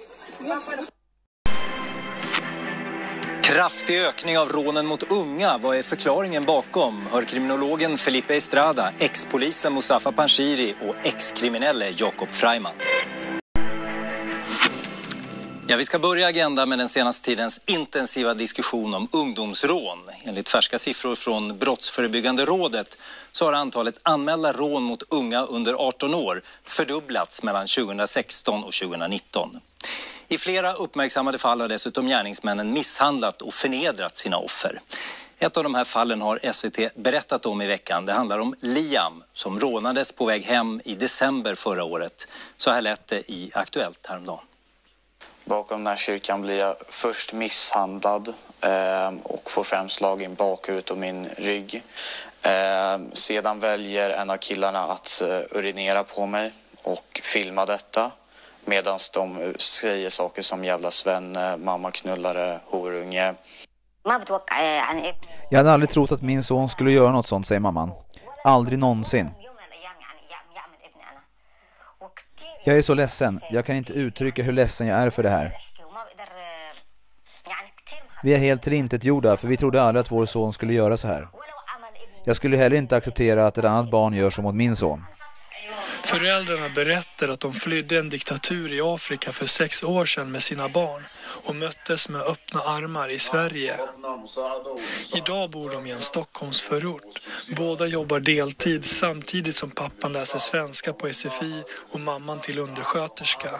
Kraftig 3.42 4.00
ökning 4.00 4.38
av 4.38 4.48
rånen 4.48 4.86
mot 4.86 5.10
unga. 5.10 5.58
Vad 5.58 5.76
är 5.76 5.82
förklaringen 5.82 6.44
bakom? 6.44 7.06
Hör 7.12 7.22
kriminologen 7.22 7.98
Felipe 7.98 8.36
Estrada, 8.36 8.92
ex-polisen 8.98 9.74
Mustafa 9.74 10.12
Panshiri 10.12 10.74
och 10.82 10.94
ex-kriminelle 11.02 11.90
Jakob 11.90 12.28
Freiman. 12.30 12.72
Ja, 15.66 15.76
vi 15.76 15.84
ska 15.84 15.98
börja 15.98 16.26
Agenda 16.26 16.66
med 16.66 16.78
den 16.78 16.88
senaste 16.88 17.24
tidens 17.24 17.60
intensiva 17.66 18.34
diskussion 18.34 18.94
om 18.94 19.08
ungdomsrån. 19.12 19.98
Enligt 20.24 20.48
färska 20.48 20.78
siffror 20.78 21.14
från 21.14 21.58
Brottsförebyggande 21.58 22.44
rådet 22.44 22.98
så 23.32 23.44
har 23.44 23.52
antalet 23.52 24.00
anmälda 24.02 24.52
rån 24.52 24.82
mot 24.82 25.02
unga 25.08 25.42
under 25.42 25.74
18 25.74 26.14
år 26.14 26.42
fördubblats 26.64 27.42
mellan 27.42 27.66
2016 27.66 28.64
och 28.64 28.72
2019. 28.72 29.60
I 30.28 30.38
flera 30.38 30.72
uppmärksammade 30.72 31.38
fall 31.38 31.60
har 31.60 31.68
dessutom 31.68 32.06
gärningsmännen 32.06 32.72
misshandlat 32.72 33.42
och 33.42 33.54
förnedrat 33.54 34.16
sina 34.16 34.38
offer. 34.38 34.80
Ett 35.38 35.56
av 35.56 35.62
de 35.62 35.74
här 35.74 35.84
fallen 35.84 36.20
har 36.20 36.52
SVT 36.52 36.94
berättat 36.94 37.46
om 37.46 37.62
i 37.62 37.66
veckan. 37.66 38.06
Det 38.06 38.12
handlar 38.12 38.38
om 38.38 38.54
Liam 38.60 39.22
som 39.32 39.60
rånades 39.60 40.12
på 40.12 40.24
väg 40.24 40.44
hem 40.44 40.80
i 40.84 40.94
december 40.94 41.54
förra 41.54 41.84
året. 41.84 42.28
Så 42.56 42.70
här 42.70 42.82
lät 42.82 43.06
det 43.06 43.30
i 43.30 43.50
Aktuellt 43.54 44.06
häromdagen. 44.06 44.44
Bakom 45.44 45.78
den 45.78 45.86
här 45.86 45.96
kyrkan 45.96 46.42
blir 46.42 46.58
jag 46.58 46.74
först 46.88 47.32
misshandlad 47.32 48.34
eh, 48.60 49.12
och 49.22 49.50
får 49.50 49.64
främst 49.64 49.94
slag 49.94 50.22
i 50.22 50.28
bakhuvudet 50.28 50.90
och 50.90 50.98
min 50.98 51.28
rygg. 51.28 51.82
Eh, 52.42 52.98
sedan 53.12 53.60
väljer 53.60 54.10
en 54.10 54.30
av 54.30 54.36
killarna 54.36 54.80
att 54.80 55.22
eh, 55.22 55.58
urinera 55.58 56.04
på 56.04 56.26
mig 56.26 56.52
och 56.82 57.20
filma 57.22 57.66
detta 57.66 58.10
medan 58.64 58.98
de 59.14 59.42
eh, 59.42 59.52
säger 59.56 60.10
saker 60.10 60.42
som 60.42 60.64
jävla 60.64 60.90
svenne, 60.90 61.56
mamma 61.56 61.90
knullare, 61.90 62.60
horunge. 62.66 63.34
Jag 65.50 65.58
hade 65.58 65.72
aldrig 65.72 65.90
trott 65.90 66.12
att 66.12 66.22
min 66.22 66.42
son 66.42 66.68
skulle 66.68 66.92
göra 66.92 67.12
något 67.12 67.26
sånt, 67.26 67.46
säger 67.46 67.60
mamman. 67.60 67.92
Aldrig 68.44 68.78
någonsin. 68.78 69.30
Jag 72.64 72.78
är 72.78 72.82
så 72.82 72.94
ledsen. 72.94 73.40
Jag 73.50 73.64
kan 73.64 73.76
inte 73.76 73.92
uttrycka 73.92 74.42
hur 74.42 74.52
ledsen 74.52 74.86
jag 74.86 74.98
är 74.98 75.10
för 75.10 75.22
det 75.22 75.28
här. 75.28 75.56
Vi 78.22 78.34
är 78.34 78.38
helt 78.38 78.62
tillintetgjorda 78.62 79.36
för 79.36 79.48
vi 79.48 79.56
trodde 79.56 79.82
aldrig 79.82 80.00
att 80.00 80.12
vår 80.12 80.26
son 80.26 80.52
skulle 80.52 80.72
göra 80.72 80.96
så 80.96 81.08
här. 81.08 81.28
Jag 82.24 82.36
skulle 82.36 82.56
heller 82.56 82.76
inte 82.76 82.96
acceptera 82.96 83.46
att 83.46 83.58
ett 83.58 83.64
annat 83.64 83.90
barn 83.90 84.14
gör 84.14 84.30
så 84.30 84.42
mot 84.42 84.54
min 84.54 84.76
son. 84.76 85.04
Föräldrarna 86.04 86.68
berättar 86.68 87.28
att 87.28 87.40
de 87.40 87.52
flydde 87.52 87.98
en 87.98 88.08
diktatur 88.08 88.72
i 88.72 88.80
Afrika 88.80 89.32
för 89.32 89.46
sex 89.46 89.82
år 89.82 90.04
sedan 90.04 90.32
med 90.32 90.42
sina 90.42 90.68
barn 90.68 91.02
och 91.44 91.56
möttes 91.56 92.08
med 92.08 92.20
öppna 92.20 92.60
armar 92.60 93.08
i 93.08 93.18
Sverige. 93.18 93.76
Idag 95.16 95.50
bor 95.50 95.70
de 95.70 95.86
i 95.86 95.90
en 95.90 96.00
Stockholmsförort. 96.00 97.20
Båda 97.56 97.86
jobbar 97.86 98.20
deltid 98.20 98.84
samtidigt 98.84 99.54
som 99.54 99.70
pappan 99.70 100.12
läser 100.12 100.38
svenska 100.38 100.92
på 100.92 101.12
SFI 101.12 101.62
och 101.92 102.00
mamman 102.00 102.40
till 102.40 102.58
undersköterska. 102.58 103.50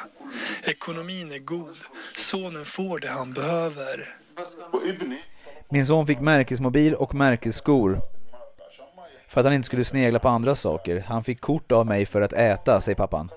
Ekonomin 0.64 1.32
är 1.32 1.38
god. 1.38 1.76
Sonen 2.16 2.64
får 2.64 2.98
det 2.98 3.08
han 3.08 3.32
behöver. 3.32 4.08
Min 5.68 5.86
son 5.86 6.06
fick 6.06 6.20
märkesmobil 6.20 6.94
och 6.94 7.14
märkesskor 7.14 8.13
för 9.34 9.40
att 9.40 9.46
han 9.46 9.54
inte 9.54 9.66
skulle 9.66 9.84
snegla 9.84 10.18
på 10.18 10.28
andra 10.28 10.54
saker. 10.54 11.04
Han 11.06 11.24
fick 11.24 11.40
kort 11.40 11.72
av 11.72 11.86
mig 11.86 12.06
för 12.06 12.20
att 12.20 12.32
äta, 12.32 12.80
säger 12.80 12.96
pappan. 12.96 13.30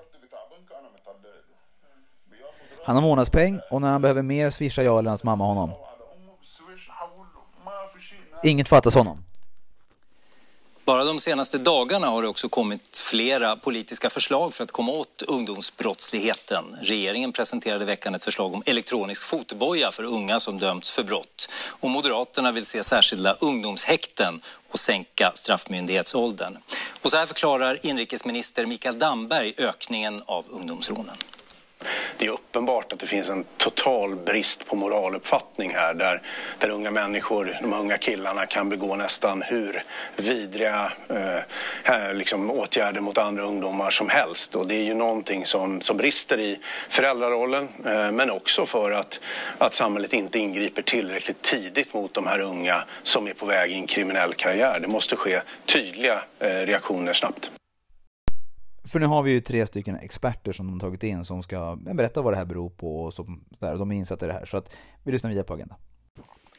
Han 2.84 2.96
har 2.96 3.02
månadspeng 3.02 3.60
och 3.70 3.80
när 3.80 3.90
han 3.92 4.02
behöver 4.02 4.22
mer 4.22 4.50
swishar 4.50 4.82
jag 4.82 4.98
eller 4.98 5.10
hans 5.10 5.24
mamma 5.24 5.44
honom. 5.44 5.70
Inget 8.44 8.68
fattas 8.68 8.94
honom. 8.94 9.24
Bara 10.88 11.04
de 11.04 11.20
senaste 11.20 11.58
dagarna 11.58 12.06
har 12.06 12.22
det 12.22 12.28
också 12.28 12.48
kommit 12.48 13.02
flera 13.04 13.56
politiska 13.56 14.10
förslag 14.10 14.54
för 14.54 14.64
att 14.64 14.72
komma 14.72 14.92
åt 14.92 15.22
ungdomsbrottsligheten. 15.22 16.64
Regeringen 16.80 17.32
presenterade 17.32 17.84
veckan 17.84 18.14
ett 18.14 18.24
förslag 18.24 18.54
om 18.54 18.62
elektronisk 18.66 19.22
fotboja 19.22 19.90
för 19.90 20.02
unga 20.02 20.40
som 20.40 20.58
dömts 20.58 20.90
för 20.90 21.02
brott. 21.02 21.48
Och 21.80 21.90
Moderaterna 21.90 22.52
vill 22.52 22.66
se 22.66 22.84
särskilda 22.84 23.34
ungdomshäkten 23.34 24.40
och 24.68 24.78
sänka 24.78 25.32
straffmyndighetsåldern. 25.34 26.58
Och 27.02 27.10
så 27.10 27.16
här 27.16 27.26
förklarar 27.26 27.86
inrikesminister 27.86 28.66
Mikael 28.66 28.98
Damberg 28.98 29.54
ökningen 29.58 30.22
av 30.26 30.44
ungdomsrånen. 30.50 31.16
Det 32.18 32.26
är 32.26 32.30
uppenbart 32.30 32.92
att 32.92 32.98
det 32.98 33.06
finns 33.06 33.28
en 33.28 33.44
total 33.56 34.16
brist 34.16 34.66
på 34.66 34.76
moraluppfattning 34.76 35.74
här 35.74 35.94
där, 35.94 36.22
där 36.58 36.70
unga 36.70 36.90
människor, 36.90 37.58
de 37.60 37.72
unga 37.72 37.98
killarna 37.98 38.46
kan 38.46 38.68
begå 38.68 38.96
nästan 38.96 39.42
hur 39.42 39.82
vidriga 40.16 40.92
eh, 41.84 42.14
liksom 42.14 42.50
åtgärder 42.50 43.00
mot 43.00 43.18
andra 43.18 43.42
ungdomar 43.42 43.90
som 43.90 44.08
helst. 44.08 44.54
Och 44.54 44.66
det 44.66 44.74
är 44.74 44.82
ju 44.82 44.94
någonting 44.94 45.46
som, 45.46 45.80
som 45.80 45.96
brister 45.96 46.40
i 46.40 46.58
föräldrarollen 46.88 47.68
eh, 47.86 48.10
men 48.10 48.30
också 48.30 48.66
för 48.66 48.90
att, 48.90 49.20
att 49.58 49.74
samhället 49.74 50.12
inte 50.12 50.38
ingriper 50.38 50.82
tillräckligt 50.82 51.42
tidigt 51.42 51.94
mot 51.94 52.14
de 52.14 52.26
här 52.26 52.40
unga 52.40 52.84
som 53.02 53.28
är 53.28 53.34
på 53.34 53.46
väg 53.46 53.72
i 53.72 53.74
en 53.74 53.86
kriminell 53.86 54.34
karriär. 54.34 54.80
Det 54.80 54.88
måste 54.88 55.16
ske 55.16 55.40
tydliga 55.66 56.22
eh, 56.38 56.48
reaktioner 56.48 57.12
snabbt. 57.12 57.50
För 58.88 58.98
nu 58.98 59.06
har 59.06 59.22
vi 59.22 59.30
ju 59.30 59.40
tre 59.40 59.66
stycken 59.66 59.96
experter 59.96 60.52
som 60.52 60.66
de 60.66 60.72
har 60.72 60.80
tagit 60.80 61.02
in 61.02 61.24
som 61.24 61.42
ska 61.42 61.76
berätta 61.76 62.22
vad 62.22 62.32
det 62.32 62.36
här 62.36 62.44
beror 62.44 62.70
på 62.70 63.04
och 63.04 63.14
så 63.14 63.38
där. 63.58 63.76
De 63.76 63.92
är 63.92 63.96
insatta 63.96 64.24
i 64.24 64.28
det 64.28 64.34
här. 64.34 64.46
Så 64.46 64.56
att 64.56 64.70
vi 65.04 65.12
lyssnar 65.12 65.30
vidare 65.30 65.44
på 65.44 65.54
Agenda. 65.54 65.76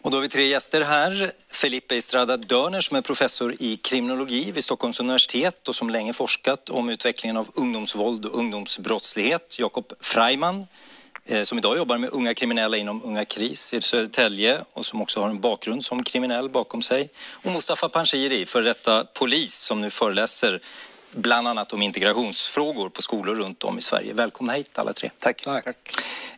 Och 0.01 0.11
då 0.11 0.17
har 0.17 0.21
vi 0.21 0.29
tre 0.29 0.47
gäster 0.47 0.81
här. 0.81 1.31
Felipe 1.51 1.95
Estrada 1.95 2.37
Dörner 2.37 2.81
som 2.81 2.97
är 2.97 3.01
professor 3.01 3.55
i 3.59 3.77
kriminologi 3.77 4.51
vid 4.51 4.63
Stockholms 4.63 4.99
universitet 4.99 5.67
och 5.67 5.75
som 5.75 5.89
länge 5.89 6.13
forskat 6.13 6.69
om 6.69 6.89
utvecklingen 6.89 7.37
av 7.37 7.47
ungdomsvåld 7.53 8.25
och 8.25 8.39
ungdomsbrottslighet. 8.39 9.57
Jakob 9.59 9.93
Freiman 9.99 10.65
eh, 11.25 11.43
som 11.43 11.57
idag 11.57 11.77
jobbar 11.77 11.97
med 11.97 12.09
unga 12.09 12.33
kriminella 12.33 12.77
inom 12.77 13.03
Unga 13.03 13.25
Kris 13.25 13.73
i 13.73 13.81
Södertälje 13.81 14.61
och 14.73 14.85
som 14.85 15.01
också 15.01 15.21
har 15.21 15.29
en 15.29 15.41
bakgrund 15.41 15.83
som 15.83 16.03
kriminell 16.03 16.49
bakom 16.49 16.81
sig. 16.81 17.09
Och 17.43 17.51
Mustafa 17.51 17.89
Panshiri, 17.89 18.45
för 18.45 18.61
detta 18.61 19.03
polis 19.03 19.53
som 19.53 19.81
nu 19.81 19.89
föreläser 19.89 20.61
bland 21.11 21.47
annat 21.47 21.73
om 21.73 21.81
integrationsfrågor 21.81 22.89
på 22.89 23.01
skolor 23.01 23.35
runt 23.35 23.63
om 23.63 23.77
i 23.77 23.81
Sverige. 23.81 24.13
Välkomna 24.13 24.53
hit 24.53 24.79
alla 24.79 24.93
tre. 24.93 25.11
Tack. 25.17 25.41
Tack. 25.43 25.77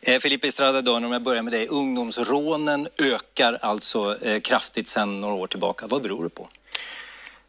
Eh, 0.02 0.20
Filippe 0.20 0.48
Estrada 0.48 0.82
Dörner, 0.82 1.08
om 1.08 1.14
jag 1.14 1.24
börjar 1.24 1.44
med 1.44 1.54
dig. 1.54 1.68
Ungdomsrånen 1.68 2.88
ökar 2.98 3.58
alltså 3.62 4.26
eh, 4.26 4.40
kraftigt 4.40 4.88
sedan 4.88 5.22
några 5.22 5.36
år 5.36 5.48
tillbaka. 5.48 5.88
Vad 5.88 6.02
beror 6.02 6.24
det 6.24 6.30
på? 6.30 6.48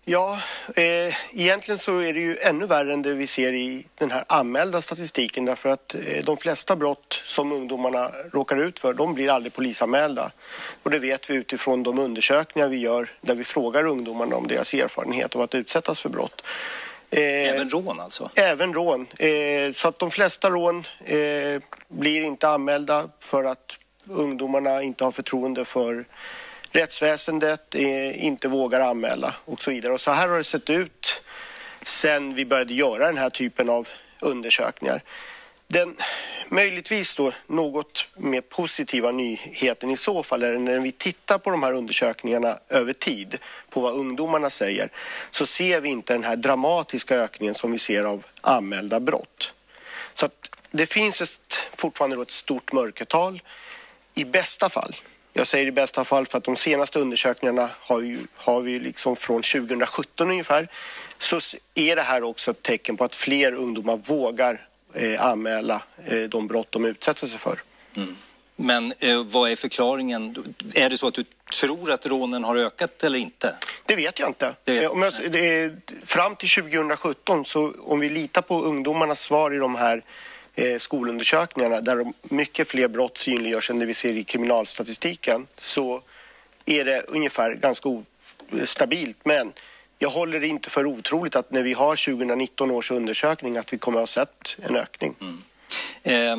Ja, 0.04 0.38
eh, 0.76 1.14
egentligen 1.32 1.78
så 1.78 1.98
är 1.98 2.12
det 2.12 2.20
ju 2.20 2.36
ännu 2.36 2.66
värre 2.66 2.92
än 2.92 3.02
det 3.02 3.14
vi 3.14 3.26
ser 3.26 3.52
i 3.52 3.86
den 3.94 4.10
här 4.10 4.24
anmälda 4.28 4.80
statistiken 4.80 5.44
därför 5.44 5.68
att 5.68 5.94
eh, 5.94 6.24
de 6.24 6.36
flesta 6.36 6.76
brott 6.76 7.20
som 7.24 7.52
ungdomarna 7.52 8.10
råkar 8.32 8.56
ut 8.56 8.78
för, 8.80 8.94
de 8.94 9.14
blir 9.14 9.30
aldrig 9.30 9.54
polisanmälda. 9.54 10.30
Och 10.82 10.90
det 10.90 10.98
vet 10.98 11.30
vi 11.30 11.34
utifrån 11.34 11.82
de 11.82 11.98
undersökningar 11.98 12.68
vi 12.68 12.76
gör 12.76 13.10
där 13.20 13.34
vi 13.34 13.44
frågar 13.44 13.84
ungdomarna 13.84 14.36
om 14.36 14.46
deras 14.46 14.74
erfarenhet 14.74 15.36
av 15.36 15.42
att 15.42 15.54
utsättas 15.54 16.00
för 16.00 16.08
brott. 16.08 16.42
Eh, 17.12 17.48
även 17.48 17.68
rån 17.68 18.00
alltså? 18.00 18.30
Även 18.34 18.74
rån. 18.74 19.06
Eh, 19.18 19.72
så 19.72 19.88
att 19.88 19.98
de 19.98 20.10
flesta 20.10 20.50
rån 20.50 20.84
eh, 21.04 21.62
blir 21.88 22.22
inte 22.22 22.48
anmälda 22.48 23.08
för 23.20 23.44
att 23.44 23.78
ungdomarna 24.08 24.82
inte 24.82 25.04
har 25.04 25.12
förtroende 25.12 25.64
för 25.64 26.04
rättsväsendet, 26.70 27.74
inte 28.14 28.48
vågar 28.48 28.80
anmäla 28.80 29.34
och 29.44 29.62
så 29.62 29.70
vidare. 29.70 29.92
Och 29.92 30.00
så 30.00 30.10
här 30.10 30.28
har 30.28 30.36
det 30.36 30.44
sett 30.44 30.70
ut 30.70 31.22
sen 31.82 32.34
vi 32.34 32.46
började 32.46 32.74
göra 32.74 33.06
den 33.06 33.18
här 33.18 33.30
typen 33.30 33.68
av 33.68 33.88
undersökningar. 34.20 35.02
Den 35.72 35.96
möjligtvis 36.48 37.16
då 37.16 37.32
något 37.46 38.06
mer 38.16 38.40
positiva 38.40 39.10
nyheten 39.10 39.90
i 39.90 39.96
så 39.96 40.22
fall 40.22 40.42
är 40.42 40.58
när 40.58 40.80
vi 40.80 40.92
tittar 40.92 41.38
på 41.38 41.50
de 41.50 41.62
här 41.62 41.72
undersökningarna 41.72 42.58
över 42.68 42.92
tid 42.92 43.38
på 43.70 43.80
vad 43.80 43.94
ungdomarna 43.94 44.50
säger 44.50 44.90
så 45.30 45.46
ser 45.46 45.80
vi 45.80 45.88
inte 45.88 46.12
den 46.12 46.24
här 46.24 46.36
dramatiska 46.36 47.16
ökningen 47.16 47.54
som 47.54 47.72
vi 47.72 47.78
ser 47.78 48.04
av 48.04 48.24
anmälda 48.40 49.00
brott. 49.00 49.52
Så 50.14 50.26
att 50.26 50.50
det 50.70 50.86
finns 50.86 51.22
ett, 51.22 51.58
fortfarande 51.74 52.22
ett 52.22 52.30
stort 52.30 52.72
mörkertal. 52.72 53.42
I 54.14 54.24
bästa 54.24 54.68
fall 54.68 54.96
jag 55.32 55.46
säger 55.46 55.66
i 55.66 55.72
bästa 55.72 56.04
fall 56.04 56.26
för 56.26 56.38
att 56.38 56.44
de 56.44 56.56
senaste 56.56 56.98
undersökningarna 56.98 57.70
har, 57.80 58.00
vi, 58.00 58.18
har 58.36 58.60
vi 58.60 58.78
liksom 58.78 59.16
från 59.16 59.42
2017 59.42 60.30
ungefär. 60.30 60.68
Så 61.18 61.38
är 61.74 61.96
det 61.96 62.02
här 62.02 62.22
också 62.22 62.50
ett 62.50 62.62
tecken 62.62 62.96
på 62.96 63.04
att 63.04 63.14
fler 63.14 63.54
ungdomar 63.54 63.96
vågar 63.96 64.68
eh, 64.94 65.24
anmäla 65.26 65.82
eh, 66.06 66.18
de 66.20 66.46
brott 66.46 66.72
de 66.72 66.84
utsätter 66.84 67.26
sig 67.26 67.38
för. 67.38 67.58
Mm. 67.96 68.16
Men 68.56 68.92
eh, 68.98 69.22
vad 69.24 69.50
är 69.50 69.56
förklaringen? 69.56 70.54
Är 70.74 70.90
det 70.90 70.96
så 70.96 71.06
att 71.08 71.14
du 71.14 71.24
tror 71.60 71.90
att 71.92 72.06
rånen 72.06 72.44
har 72.44 72.56
ökat 72.56 73.04
eller 73.04 73.18
inte? 73.18 73.54
Det 73.86 73.96
vet 73.96 74.18
jag 74.18 74.28
inte. 74.28 74.54
Vet- 74.64 74.82
Eh, 74.82 74.90
Om 74.90 75.02
jag, 75.02 75.12
det 75.30 75.72
fram 76.04 76.36
till 76.36 76.48
2017, 76.48 77.44
så 77.44 77.72
om 77.82 78.00
vi 78.00 78.08
litar 78.08 78.42
på 78.42 78.62
ungdomarnas 78.62 79.20
svar 79.20 79.54
i 79.54 79.58
de 79.58 79.74
här 79.74 80.02
eh, 80.54 80.78
skolundersökningarna 80.78 81.80
där 81.80 81.96
de, 81.96 82.12
mycket 82.22 82.68
fler 82.68 82.88
brott 82.88 83.18
synliggörs 83.18 83.70
än 83.70 83.78
det 83.78 83.86
vi 83.86 83.94
ser 83.94 84.12
i 84.16 84.24
kriminalstatistiken 84.24 85.46
så 85.58 86.02
är 86.66 86.84
det 86.84 87.00
ungefär 87.08 87.54
ganska 87.54 87.88
stabilt. 88.64 89.16
Men 89.24 89.52
jag 90.02 90.10
håller 90.10 90.40
det 90.40 90.46
inte 90.46 90.70
för 90.70 90.86
otroligt 90.86 91.36
att 91.36 91.50
när 91.50 91.62
vi 91.62 91.72
har 91.72 91.96
2019 91.96 92.70
års 92.70 92.90
undersökning 92.90 93.56
att 93.56 93.72
vi 93.72 93.78
kommer 93.78 93.98
att 93.98 94.02
ha 94.02 94.06
sett 94.06 94.56
en 94.62 94.76
ökning. 94.76 95.16
Eh, 96.02 96.36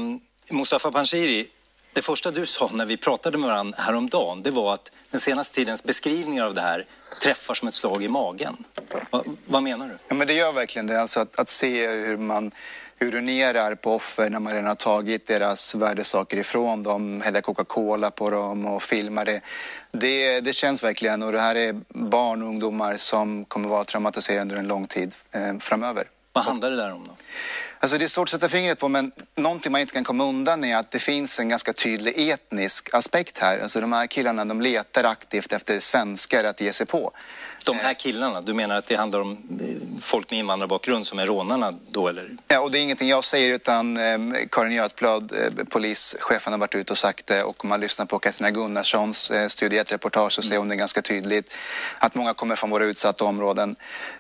Mustafa 0.50 0.92
Panshiri, 0.92 1.48
det 1.94 2.02
första 2.02 2.32
du 2.32 2.46
sa 2.46 2.70
när 2.74 2.86
vi 2.86 2.98
pratade 2.98 3.38
med 3.38 3.50
varandra 3.50 3.78
häromdagen 3.82 4.44
det 4.44 4.52
var 4.52 4.74
att 4.74 4.92
den 5.12 5.20
senaste 5.20 5.56
tidens 5.56 5.84
beskrivningar 5.84 6.46
av 6.46 6.54
det 6.54 6.62
här 6.62 6.86
träffar 7.22 7.54
som 7.54 7.68
ett 7.68 7.74
slag 7.74 8.04
i 8.04 8.08
magen. 8.08 8.58
Va, 9.10 9.24
vad 9.46 9.64
menar 9.64 9.88
du? 9.88 9.98
Ja, 10.08 10.16
men 10.16 10.28
det 10.28 10.34
gör 10.34 10.52
verkligen 10.52 10.88
det. 10.88 11.02
Alltså 11.02 11.20
att, 11.20 11.40
att 11.40 11.50
se 11.50 11.88
hur 11.88 12.18
man 12.18 12.52
urinerar 13.04 13.76
på 13.76 13.96
offer 13.96 14.30
när 14.30 14.40
man 14.40 14.54
redan 14.54 14.68
har 14.68 14.76
tagit 14.76 15.28
deras 15.28 15.76
värdesaker 15.76 16.38
ifrån 16.38 16.84
dem, 16.84 17.22
häller 17.22 17.42
Coca-Cola 17.42 18.12
på 18.12 18.30
dem 18.30 18.66
och 18.66 18.84
filmar 18.84 19.26
det. 19.26 19.42
det. 19.92 20.42
Det 20.42 20.54
känns 20.54 20.84
verkligen 20.84 21.24
och 21.24 21.32
det 21.32 21.40
här 21.40 21.56
är 21.56 21.82
barn 21.88 22.42
och 22.42 22.48
ungdomar 22.48 22.96
som 22.96 23.46
kommer 23.46 23.70
vara 23.70 23.84
traumatiserade 23.84 24.42
under 24.42 24.58
en 24.58 24.68
lång 24.68 24.88
tid 24.88 25.14
eh, 25.32 25.60
framöver. 25.60 26.08
Vad 26.34 26.44
handlar 26.44 26.72
det 26.72 26.78
där 26.78 26.94
om 26.94 27.08
då? 27.08 27.16
Alltså 27.80 27.98
det 27.98 28.06
är 28.06 28.08
svårt 28.08 28.28
att 28.28 28.30
sätta 28.30 28.50
fingret 28.50 28.80
på 28.80 28.88
men 28.88 29.12
någonting 29.36 29.72
man 29.72 29.82
inte 29.82 29.94
kan 29.94 30.04
komma 30.04 30.24
undan 30.24 30.64
är 30.64 30.78
att 30.78 30.92
det 30.92 31.00
finns 31.00 31.40
en 31.40 31.50
ganska 31.50 31.74
tydlig 31.74 32.30
etnisk 32.30 32.94
aspekt 32.94 33.38
här. 33.38 33.60
Alltså 33.60 33.82
de 33.82 33.94
här 33.94 34.08
killarna 34.08 34.46
de 34.46 34.62
letar 34.62 35.04
aktivt 35.04 35.54
efter 35.54 35.80
svenskar 35.80 36.44
att 36.44 36.62
ge 36.62 36.74
sig 36.74 36.86
på. 36.86 37.12
De 37.66 37.78
här 37.78 37.94
killarna, 37.94 38.42
du 38.42 38.54
menar 38.54 38.76
att 38.76 38.86
det 38.86 38.96
handlar 38.96 39.22
om 39.22 39.32
eh, 39.32 40.02
folk 40.02 40.32
med 40.32 40.40
invandrarbakgrund 40.40 41.06
som 41.06 41.20
är 41.20 41.26
rånarna 41.26 41.72
då 41.92 42.08
eller? 42.08 42.38
Ja, 42.48 42.60
och 42.60 42.72
det 42.72 42.80
är 42.80 42.82
ingenting 42.82 43.10
jag 43.10 43.24
säger 43.24 43.56
utan 43.56 43.98
eh, 43.98 44.20
Karin 44.52 44.72
Götblad, 44.72 45.32
eh, 45.32 45.66
polischefen 45.66 46.54
har 46.54 46.60
varit 46.60 46.76
ute 46.76 46.92
och 46.92 46.98
sagt 46.98 47.28
det 47.28 47.44
och 47.44 47.64
om 47.64 47.70
man 47.70 47.80
lyssnar 47.80 48.06
på 48.06 48.20
Katarina 48.20 48.52
Gunnarssons 48.52 49.32
eh, 49.32 49.48
studie, 49.48 49.78
ett 49.78 49.92
reportage 49.92 50.34
så 50.34 50.42
säger 50.42 50.60
hon 50.60 50.70
det 50.70 50.76
ganska 50.76 51.02
tydligt 51.02 51.54
att 52.00 52.16
många 52.16 52.34
kommer 52.34 52.56
från 52.56 52.70
våra 52.70 52.86
utsatta 52.86 53.26
områden. 53.26 53.76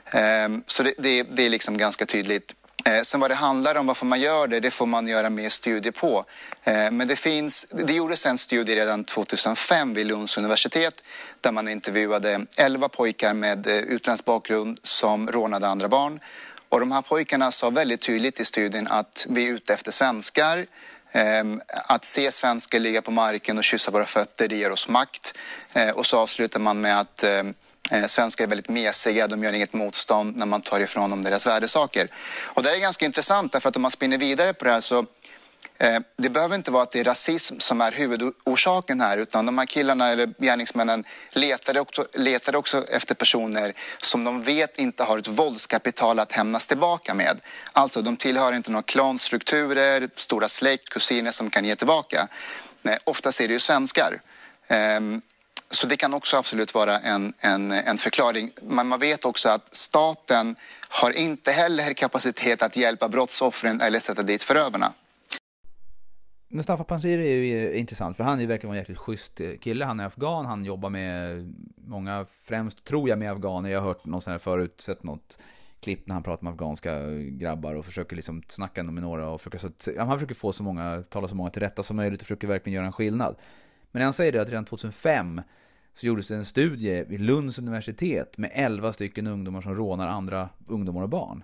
Eh, 0.05 0.49
så 0.67 0.83
det, 0.83 0.93
det, 0.97 1.23
det 1.23 1.45
är 1.45 1.49
liksom 1.49 1.77
ganska 1.77 2.05
tydligt. 2.05 2.55
Eh, 2.85 3.01
sen 3.01 3.19
vad 3.19 3.31
det 3.31 3.35
handlar 3.35 3.75
om, 3.75 3.87
varför 3.87 4.05
man 4.05 4.21
gör 4.21 4.47
det, 4.47 4.59
det 4.59 4.71
får 4.71 4.85
man 4.85 5.07
göra 5.07 5.29
mer 5.29 5.49
studier 5.49 5.91
på. 5.91 6.25
Eh, 6.63 6.91
men 6.91 7.07
det 7.07 7.15
finns, 7.15 7.65
det 7.69 7.93
gjordes 7.93 8.25
en 8.25 8.37
studie 8.37 8.75
redan 8.75 9.03
2005 9.03 9.93
vid 9.93 10.07
Lunds 10.07 10.37
universitet 10.37 11.03
där 11.41 11.51
man 11.51 11.67
intervjuade 11.67 12.45
11 12.55 12.89
pojkar 12.89 13.33
med 13.33 13.67
eh, 13.67 13.77
utländsk 13.77 14.25
bakgrund 14.25 14.79
som 14.83 15.31
rånade 15.31 15.67
andra 15.67 15.87
barn. 15.87 16.19
Och 16.69 16.79
de 16.79 16.91
här 16.91 17.01
pojkarna 17.01 17.51
sa 17.51 17.69
väldigt 17.69 18.01
tydligt 18.01 18.39
i 18.39 18.45
studien 18.45 18.87
att 18.87 19.25
vi 19.29 19.47
är 19.47 19.51
ute 19.51 19.73
efter 19.73 19.91
svenskar. 19.91 20.65
Ehm, 21.11 21.61
att 21.67 22.05
se 22.05 22.31
svenskar 22.31 22.79
ligga 22.79 23.01
på 23.01 23.11
marken 23.11 23.57
och 23.57 23.63
kyssa 23.63 23.91
våra 23.91 24.05
fötter, 24.05 24.47
det 24.47 24.55
ger 24.55 24.71
oss 24.71 24.89
makt. 24.89 25.37
Eh, 25.73 25.89
och 25.89 26.05
så 26.05 26.19
avslutar 26.19 26.59
man 26.59 26.81
med 26.81 26.99
att 26.99 27.23
ehm, 27.23 27.53
eh, 27.91 28.05
svenskar 28.05 28.43
är 28.43 28.47
väldigt 28.47 28.69
mesiga, 28.69 29.27
de 29.27 29.43
gör 29.43 29.53
inget 29.53 29.73
motstånd 29.73 30.35
när 30.37 30.45
man 30.45 30.61
tar 30.61 30.79
ifrån 30.79 31.09
dem 31.09 31.21
deras 31.21 31.45
värdesaker. 31.45 32.07
Och 32.43 32.63
det 32.63 32.71
är 32.71 32.77
ganska 32.77 33.05
intressant 33.05 33.51
därför 33.51 33.69
att 33.69 33.75
om 33.75 33.81
man 33.81 33.91
spinner 33.91 34.17
vidare 34.17 34.53
på 34.53 34.65
det 34.65 34.71
här 34.71 34.81
så 34.81 35.05
Eh, 35.77 35.99
Det 36.15 36.29
behöver 36.29 36.55
inte 36.55 36.71
vara 36.71 36.83
att 36.83 36.91
det 36.91 36.99
är 36.99 37.03
rasism 37.03 37.59
som 37.59 37.81
är 37.81 37.91
huvudorsaken 37.91 39.01
här 39.01 39.17
utan 39.17 39.45
de 39.45 39.57
här 39.57 39.65
killarna 39.65 40.09
eller 40.09 40.33
gärningsmännen 40.37 41.03
letade 41.33 41.79
också, 41.79 42.07
letade 42.13 42.57
också 42.57 42.87
efter 42.87 43.15
personer 43.15 43.73
som 44.01 44.23
de 44.23 44.43
vet 44.43 44.79
inte 44.79 45.03
har 45.03 45.17
ett 45.17 45.27
våldskapital 45.27 46.19
att 46.19 46.31
hämnas 46.31 46.67
tillbaka 46.67 47.13
med. 47.13 47.41
Alltså 47.71 48.01
de 48.01 48.17
tillhör 48.17 48.53
inte 48.53 48.71
några 48.71 48.83
klanstrukturer, 48.83 50.09
stora 50.15 50.49
släkt, 50.49 50.89
kusiner 50.89 51.31
som 51.31 51.49
kan 51.49 51.65
ge 51.65 51.75
tillbaka. 51.75 52.27
Nej, 52.81 52.97
oftast 53.03 53.41
är 53.41 53.47
det 53.47 53.53
ju 53.53 53.59
svenskar. 53.59 54.21
Ehm, 54.67 55.21
så 55.73 55.87
det 55.87 55.95
kan 55.95 56.13
också 56.13 56.37
absolut 56.37 56.73
vara 56.73 56.99
en, 56.99 57.33
en, 57.39 57.71
en 57.71 57.97
förklaring. 57.97 58.51
Men 58.61 58.87
man 58.87 58.99
vet 58.99 59.25
också 59.25 59.49
att 59.49 59.75
staten 59.75 60.55
har 60.89 61.11
inte 61.11 61.51
heller 61.51 61.93
kapacitet 61.93 62.61
att 62.61 62.77
hjälpa 62.77 63.09
brottsoffren 63.09 63.81
eller 63.81 63.99
sätta 63.99 64.23
dit 64.23 64.43
förövarna. 64.43 64.93
Mustafa 66.49 66.83
Panshir 66.83 67.19
är 67.19 67.35
ju 67.35 67.73
intressant 67.73 68.17
för 68.17 68.23
han 68.23 68.47
verkar 68.47 68.67
vara 68.67 68.77
en 68.77 68.81
jäkligt 68.81 68.97
schysst 68.97 69.41
kille. 69.61 69.85
Han 69.85 69.99
är 69.99 70.05
afghan, 70.05 70.45
han 70.45 70.65
jobbar 70.65 70.89
med 70.89 71.53
många, 71.87 72.25
främst 72.43 72.83
tror 72.83 73.09
jag 73.09 73.19
med 73.19 73.31
afghaner. 73.31 73.69
Jag 73.69 73.79
har 73.79 73.87
hört 73.87 74.05
någon 74.05 74.21
sån 74.21 74.31
här 74.31 74.39
förut, 74.39 74.81
sett 74.81 75.03
något 75.03 75.37
klipp 75.83 76.07
när 76.07 76.13
han 76.13 76.23
pratar 76.23 76.43
med 76.43 76.53
afghanska 76.53 77.09
grabbar 77.19 77.75
och 77.75 77.85
försöker 77.85 78.15
liksom 78.15 78.43
snacka 78.47 78.83
med 78.83 79.03
några 79.03 79.29
och 79.29 79.41
försöker, 79.41 79.57
så 79.57 79.67
att, 79.67 79.87
han 79.97 80.17
försöker 80.19 80.35
få 80.35 80.51
så 80.51 80.63
många, 80.63 81.03
tala 81.09 81.27
så 81.27 81.35
många 81.35 81.49
till 81.49 81.61
rätta 81.61 81.83
som 81.83 81.97
möjligt 81.97 82.21
och 82.21 82.27
försöker 82.27 82.47
verkligen 82.47 82.75
göra 82.75 82.85
en 82.85 82.93
skillnad. 82.93 83.35
Men 83.91 84.01
han 84.01 84.13
säger 84.13 84.31
det 84.31 84.41
att 84.41 84.49
redan 84.49 84.65
2005 84.65 85.41
så 85.93 86.05
gjordes 86.05 86.27
det 86.27 86.35
en 86.35 86.45
studie 86.45 87.03
vid 87.03 87.19
Lunds 87.19 87.59
universitet 87.59 88.37
med 88.37 88.51
11 88.53 88.93
stycken 88.93 89.27
ungdomar 89.27 89.61
som 89.61 89.75
rånar 89.75 90.07
andra 90.07 90.49
ungdomar 90.67 91.01
och 91.01 91.09
barn. 91.09 91.43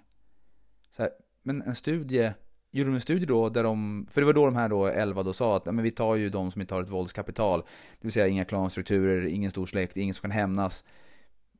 Så 0.96 1.02
här, 1.02 1.12
men 1.44 1.62
en 1.62 1.76
studie, 1.76 2.34
gjorde 2.72 2.90
de 2.90 2.96
en 2.96 3.02
studie 3.02 3.26
då 3.26 3.50
där 3.50 3.64
de, 3.64 4.08
för 4.12 4.22
det 4.22 4.26
var 4.26 4.34
då 4.34 4.46
de 4.46 4.56
här 4.56 4.70
då 4.70 4.88
11 4.88 5.24
då 5.24 5.34
sa 5.34 5.58
att 5.58 5.66
ja, 5.66 5.72
men 5.72 5.84
vi 5.84 5.92
tar 5.92 6.16
ju 6.16 6.30
de 6.30 6.52
som 6.52 6.62
inte 6.62 6.74
har 6.74 6.84
ett 6.84 6.90
våldskapital, 6.90 7.60
det 7.62 8.06
vill 8.06 8.12
säga 8.12 8.28
inga 8.28 8.46
klanstrukturer, 8.46 9.26
ingen 9.26 9.52
stor 9.52 9.66
släkt, 9.66 9.98
ingen 9.98 10.14
som 10.14 10.22
kan 10.22 10.32
hämnas. 10.32 10.86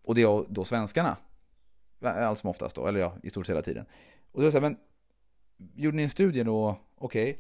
Och 0.04 0.16
det 0.16 0.22
är 0.22 0.46
då 0.50 0.66
svenskarna. 0.66 1.18
Allt 2.02 2.40
som 2.40 2.50
oftast 2.50 2.76
då, 2.76 2.88
eller 2.88 3.00
ja, 3.00 3.16
i 3.24 3.30
stort 3.30 3.46
sett 3.46 3.54
hela 3.54 3.62
tiden. 3.62 3.86
Och 4.32 4.42
då 4.42 4.42
var 4.42 4.46
det 4.46 4.52
så 4.52 4.58
här, 4.58 4.62
men 4.62 4.78
gjorde 5.76 5.98
ni 5.98 6.04
en 6.04 6.10
studie 6.10 6.44
då, 6.44 6.80
okej. 6.98 7.40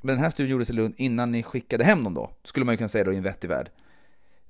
Men 0.00 0.16
den 0.16 0.24
här 0.24 0.30
studien 0.30 0.50
gjordes 0.50 0.70
i 0.70 0.72
Lund 0.72 0.94
innan 0.96 1.30
ni 1.30 1.42
skickade 1.42 1.84
hem 1.84 2.04
dem 2.04 2.14
då, 2.14 2.30
skulle 2.44 2.66
man 2.66 2.72
ju 2.72 2.76
kunna 2.76 2.88
säga 2.88 3.04
då 3.04 3.12
i 3.12 3.16
en 3.16 3.22
vettig 3.22 3.48
värld. 3.48 3.70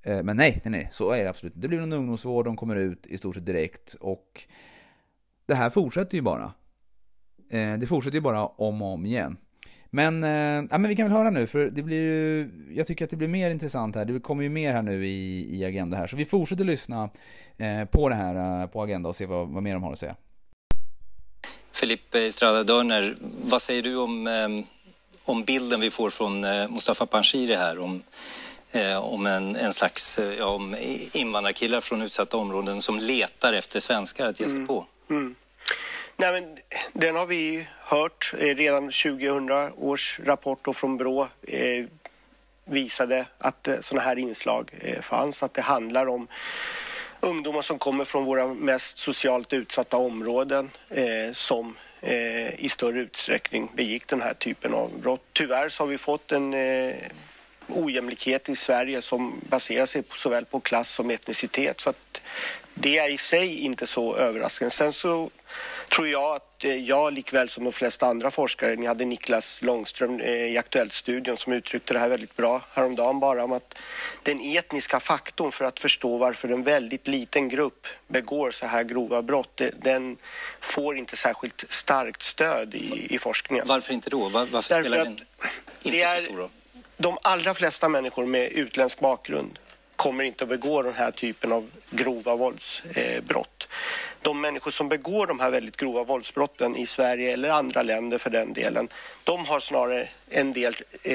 Eh, 0.03 0.23
men 0.23 0.37
nej, 0.37 0.61
nej, 0.65 0.73
nej, 0.73 0.89
så 0.93 1.11
är 1.11 1.25
det 1.25 1.31
absolut 1.31 1.53
Det 1.57 1.69
blir 1.69 1.79
en 1.79 1.93
ungdomsvård, 1.93 2.45
de 2.45 2.57
kommer 2.57 2.77
ut 2.77 3.07
i 3.07 3.19
stort 3.19 3.35
sett 3.35 3.47
direkt 3.47 3.95
och 3.95 4.43
det 5.47 5.55
här 5.55 5.71
fortsätter 5.71 6.17
ju 6.17 6.23
bara. 6.23 6.53
Eh, 7.51 7.75
det 7.79 7.87
fortsätter 7.87 8.15
ju 8.15 8.21
bara 8.21 8.47
om 8.47 8.83
och 8.83 8.89
om 8.89 9.07
igen. 9.07 9.37
Men, 9.91 10.25
eh, 10.25 10.69
ja, 10.71 10.79
men 10.79 10.89
vi 10.89 10.97
kan 10.97 11.07
väl 11.07 11.17
höra 11.17 11.31
nu 11.31 11.47
för 11.47 11.67
det 11.67 11.83
blir 11.83 11.97
ju, 11.97 12.51
jag 12.77 12.87
tycker 12.87 13.05
att 13.05 13.11
det 13.11 13.17
blir 13.17 13.29
mer 13.29 13.51
intressant 13.51 13.97
här. 13.97 14.05
Det 14.05 14.21
kommer 14.21 14.43
ju 14.43 14.49
mer 14.49 14.73
här 14.73 14.83
nu 14.83 15.07
i, 15.07 15.49
i 15.59 15.65
Agenda 15.65 15.97
här. 15.97 16.07
Så 16.07 16.17
vi 16.17 16.25
fortsätter 16.25 16.65
lyssna 16.65 17.11
på 17.91 18.09
det 18.09 18.15
här 18.15 18.67
på 18.67 18.83
Agenda 18.83 19.09
och 19.09 19.17
se 19.17 19.27
vad, 19.27 19.49
vad 19.49 19.63
mer 19.63 19.75
de 19.75 19.83
har 19.83 19.93
att 19.93 19.99
säga. 19.99 20.17
Felipe 21.73 22.27
Estrada 22.27 22.65
Dörner, 22.65 23.17
vad 23.45 23.63
säger 23.63 23.83
du 23.83 23.97
om, 23.97 24.29
om 25.25 25.45
bilden 25.45 25.81
vi 25.81 25.91
får 25.91 26.11
från 26.11 26.41
Mustafa 26.75 27.07
Panshiri 27.07 27.55
här? 27.55 27.79
Om, 27.79 28.03
om 29.03 29.27
en, 29.27 29.57
en 29.57 29.73
slags 29.73 30.19
eh, 30.19 30.35
ja, 30.39 30.47
om 30.47 30.77
invandrarkillar 31.13 31.81
från 31.81 32.03
utsatta 32.03 32.37
områden 32.37 32.81
som 32.81 32.99
letar 32.99 33.53
efter 33.53 33.81
svenskar 33.81 34.27
att 34.27 34.41
ge 34.41 34.49
sig 34.49 34.67
på. 34.67 34.87
Mm. 35.11 35.35
Nej, 36.17 36.33
men 36.33 36.59
den 36.93 37.17
har 37.17 37.27
vi 37.27 37.67
hört 37.79 38.35
eh, 38.39 38.55
redan 38.55 38.83
2000 38.83 39.51
års 39.77 40.21
rapport 40.25 40.77
från 40.77 40.97
Brå 40.97 41.29
eh, 41.43 41.85
visade 42.65 43.27
att 43.39 43.69
eh, 43.69 43.81
sådana 43.81 44.05
här 44.05 44.19
inslag 44.19 44.71
eh, 44.81 45.01
fanns. 45.01 45.43
Att 45.43 45.55
det 45.55 45.63
handlar 45.63 46.07
om 46.07 46.29
ungdomar 47.21 47.63
som 47.63 47.79
kommer 47.79 48.05
från 48.05 48.25
våra 48.25 48.47
mest 48.47 48.99
socialt 48.99 49.53
utsatta 49.53 49.97
områden 49.97 50.71
eh, 50.89 51.33
som 51.33 51.77
eh, 52.01 52.65
i 52.65 52.69
större 52.69 53.01
utsträckning 53.01 53.71
begick 53.75 54.07
den 54.07 54.21
här 54.21 54.35
typen 54.35 54.75
av 54.75 54.91
brott. 55.01 55.25
Tyvärr 55.33 55.69
så 55.69 55.83
har 55.83 55.89
vi 55.89 55.99
fått 55.99 56.33
en 56.33 56.55
eh, 56.55 56.95
ojämlikhet 57.73 58.49
i 58.49 58.57
Sverige 58.57 59.03
som 59.03 59.41
baserar 59.49 59.87
sig 59.87 60.03
på, 60.03 60.17
såväl 60.17 60.45
på 60.45 60.61
klass 60.61 60.91
som 60.91 61.11
etnicitet. 61.11 61.81
Så 61.81 61.91
att 61.91 62.21
det 62.75 62.99
är 62.99 63.09
i 63.09 63.19
sig 63.19 63.59
inte 63.59 63.87
så 63.87 64.17
överraskande. 64.17 64.71
Sen 64.71 64.93
så 64.93 65.31
tror 65.91 66.09
jag 66.09 66.37
att 66.37 66.65
eh, 66.65 66.77
jag 66.77 67.13
likväl 67.13 67.49
som 67.49 67.65
de 67.65 67.73
flesta 67.73 68.07
andra 68.07 68.31
forskare, 68.31 68.77
ni 68.77 68.87
hade 68.87 69.05
Niklas 69.05 69.63
Långström 69.63 70.21
eh, 70.21 70.31
i 70.31 70.59
Aktuellt-studion 70.59 71.37
som 71.37 71.53
uttryckte 71.53 71.95
det 71.95 72.01
här 72.01 72.09
väldigt 72.09 72.37
bra 72.37 72.63
häromdagen 72.73 73.21
bara 73.21 73.45
om 73.45 73.53
att 73.53 73.75
den 74.23 74.41
etniska 74.41 75.01
faktorn 75.01 75.53
för 75.53 75.65
att 75.65 75.81
förstå 75.81 76.17
varför 76.17 76.49
en 76.49 76.63
väldigt 76.63 77.07
liten 77.07 77.49
grupp 77.49 77.87
begår 78.09 78.51
så 78.51 78.67
här 78.67 78.85
grova 78.85 79.23
brott, 79.23 79.61
den 79.77 80.17
får 80.61 80.97
inte 80.97 81.17
särskilt 81.17 81.65
starkt 81.69 82.23
stöd 82.23 82.75
i, 82.75 83.15
i 83.15 83.19
forskningen. 83.19 83.65
Varför 83.69 83.93
inte 83.93 84.11
då? 84.11 84.29
Var, 84.29 84.31
varför 84.31 84.53
Därför 84.53 84.83
spelar 84.83 85.05
den 85.05 85.17
det 85.83 85.89
inte 85.89 86.19
så 86.19 86.25
stor 86.25 86.37
roll? 86.37 86.51
De 87.01 87.19
allra 87.23 87.55
flesta 87.55 87.89
människor 87.89 88.27
med 88.27 88.53
utländsk 88.53 89.01
bakgrund 89.01 89.59
kommer 89.97 90.25
inte 90.25 90.45
att 90.45 90.51
begå 90.51 90.83
den 90.83 90.95
här 90.95 91.11
typen 91.11 91.53
av 91.53 91.71
grova 91.91 92.37
våldsbrott. 92.37 93.69
de 94.23 94.41
människor 94.41 94.71
som 94.71 94.89
begår 94.89 95.27
de 95.27 95.41
här 95.41 95.51
väldigt 95.51 95.77
grova 95.77 96.05
våldsbrotten 96.05 96.77
i 96.77 96.87
Sverige 96.87 97.33
eller 97.33 97.49
andra 97.49 97.83
länder 97.83 98.19
för 98.19 98.31
den 98.31 98.53
delen, 98.53 98.89
de 99.25 99.45
har 99.47 99.61
snarare 99.61 100.09
en 100.29 100.53
del 100.53 100.77
eh, 101.03 101.15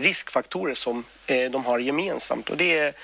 riskfaktorer 0.00 0.74
som 0.74 1.04
eh, 1.26 1.50
de 1.50 1.64
har 1.64 1.78
gemensamt 1.78 2.50
och 2.50 2.56
det 2.56 2.96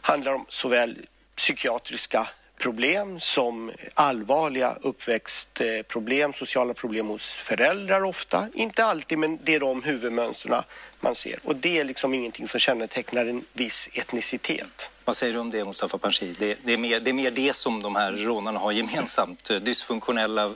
handlar 0.00 0.32
om 0.32 0.46
såväl 0.48 0.98
psykiatriska 1.36 2.28
problem 2.58 3.20
som 3.20 3.72
allvarliga 3.94 4.76
uppväxtproblem, 4.80 6.32
sociala 6.32 6.74
problem 6.74 7.06
hos 7.06 7.32
föräldrar 7.32 8.02
ofta. 8.02 8.48
Inte 8.54 8.84
alltid, 8.84 9.18
men 9.18 9.38
det 9.42 9.54
är 9.54 9.60
de 9.60 9.82
huvudmönstren 9.82 10.62
man 11.02 11.14
ser. 11.14 11.38
Och 11.44 11.56
det 11.56 11.78
är 11.78 11.84
liksom 11.84 12.14
ingenting 12.14 12.48
som 12.48 12.60
kännetecknar 12.60 13.26
en 13.26 13.44
viss 13.52 13.88
etnicitet. 13.92 14.90
Vad 15.04 15.16
säger 15.16 15.32
du 15.32 15.38
om 15.38 15.50
det, 15.50 15.64
Mustafa 15.64 15.98
Panshir? 15.98 16.36
Det, 16.38 16.58
det, 16.64 16.72
är 16.72 16.76
mer, 16.76 17.00
det 17.00 17.10
är 17.10 17.14
mer 17.14 17.30
det 17.30 17.56
som 17.56 17.82
de 17.82 17.96
här 17.96 18.12
rånarna 18.12 18.58
har 18.58 18.72
gemensamt. 18.72 19.50
Dysfunktionella 19.62 20.44
eh, 20.44 20.52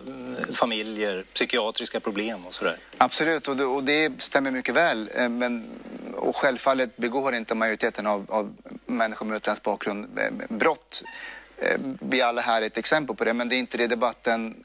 familjer, 0.52 1.24
psykiatriska 1.32 2.00
problem 2.00 2.46
och 2.46 2.54
sådär. 2.54 2.76
Absolut, 2.98 3.48
och 3.48 3.56
det, 3.56 3.64
och 3.64 3.85
det 3.85 4.22
stämmer 4.22 4.50
mycket 4.50 4.74
väl. 4.74 5.11
Eh, 5.14 5.28
men, 5.28 5.66
och 6.14 6.37
självfallet 6.37 6.96
begår 6.96 7.35
inte 7.35 7.54
majoriteten 7.54 8.06
av, 8.06 8.26
av 8.28 8.56
människor 8.87 9.26
med 9.26 9.37
utländsk 9.37 9.62
bakgrund 9.62 10.18
eh, 10.18 10.56
brott. 10.56 11.02
Vi 12.00 12.22
alla 12.22 12.40
här 12.40 12.62
är 12.62 12.66
ett 12.66 12.78
exempel 12.78 13.16
på 13.16 13.24
det, 13.24 13.35
men 13.35 13.48
det 13.48 13.56
är 13.56 13.59
inte 13.59 13.78
det 13.78 13.87
debatten 13.87 14.64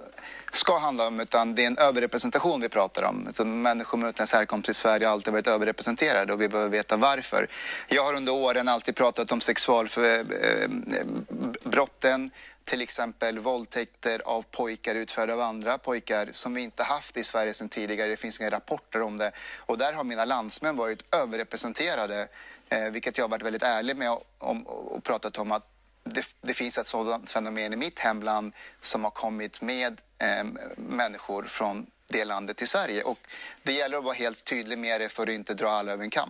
ska 0.55 0.77
handla 0.77 1.07
om 1.07 1.19
utan 1.19 1.55
det 1.55 1.63
är 1.63 1.67
en 1.67 1.77
överrepresentation 1.77 2.61
vi 2.61 2.69
pratar 2.69 3.03
om. 3.03 3.27
Så 3.33 3.45
människor 3.45 3.97
med 3.97 4.09
utländsk 4.09 4.35
härkomst 4.35 4.69
i 4.69 4.73
Sverige 4.73 5.07
har 5.07 5.13
alltid 5.13 5.33
varit 5.33 5.47
överrepresenterade 5.47 6.33
och 6.33 6.41
vi 6.41 6.49
behöver 6.49 6.69
veta 6.69 6.97
varför. 6.97 7.47
Jag 7.87 8.03
har 8.03 8.13
under 8.13 8.33
åren 8.33 8.67
alltid 8.67 8.95
pratat 8.95 9.31
om 9.31 9.41
sexualbrotten, 9.41 12.03
eh, 12.03 12.13
eh, 12.13 12.19
till 12.65 12.81
exempel 12.81 13.39
våldtäkter 13.39 14.21
av 14.25 14.41
pojkar 14.41 14.95
utförda 14.95 15.33
av 15.33 15.41
andra 15.41 15.77
pojkar 15.77 16.29
som 16.31 16.53
vi 16.53 16.61
inte 16.61 16.83
haft 16.83 17.17
i 17.17 17.23
Sverige 17.23 17.53
sedan 17.53 17.69
tidigare. 17.69 18.09
Det 18.09 18.17
finns 18.17 18.39
inga 18.39 18.49
rapporter 18.49 19.01
om 19.01 19.17
det. 19.17 19.31
Och 19.59 19.77
där 19.77 19.93
har 19.93 20.03
mina 20.03 20.25
landsmän 20.25 20.75
varit 20.75 21.15
överrepresenterade, 21.15 22.27
eh, 22.69 22.83
vilket 22.83 23.17
jag 23.17 23.25
har 23.25 23.29
varit 23.29 23.43
väldigt 23.43 23.63
ärlig 23.63 23.97
med 23.97 24.17
om, 24.37 24.67
och 24.67 25.03
pratat 25.03 25.37
om 25.37 25.51
att 25.51 25.70
det, 26.03 26.25
det, 26.41 26.53
finns 26.53 26.77
ett 26.77 26.87
sådant 26.87 27.29
fenomen 27.29 27.73
i 27.73 27.75
mitt 27.75 27.99
hemland 27.99 28.53
som 28.81 29.03
har 29.03 29.11
kommit 29.11 29.61
med 29.61 30.01
eh, 30.17 30.47
människor 30.75 31.43
från 31.43 31.85
det 32.07 32.25
landet 32.25 32.57
till 32.57 32.67
Sverige. 32.67 33.03
Och 33.03 33.19
det 33.63 33.73
gäller 33.73 33.97
att 33.97 34.03
vara 34.03 34.13
helt 34.13 34.43
tydlig 34.43 34.77
med 34.77 35.01
det 35.01 35.09
för 35.09 35.23
att 35.23 35.33
inte 35.33 35.53
dra 35.53 35.69
alla 35.69 35.91
över 35.91 36.03
en 36.03 36.09
kam. 36.09 36.29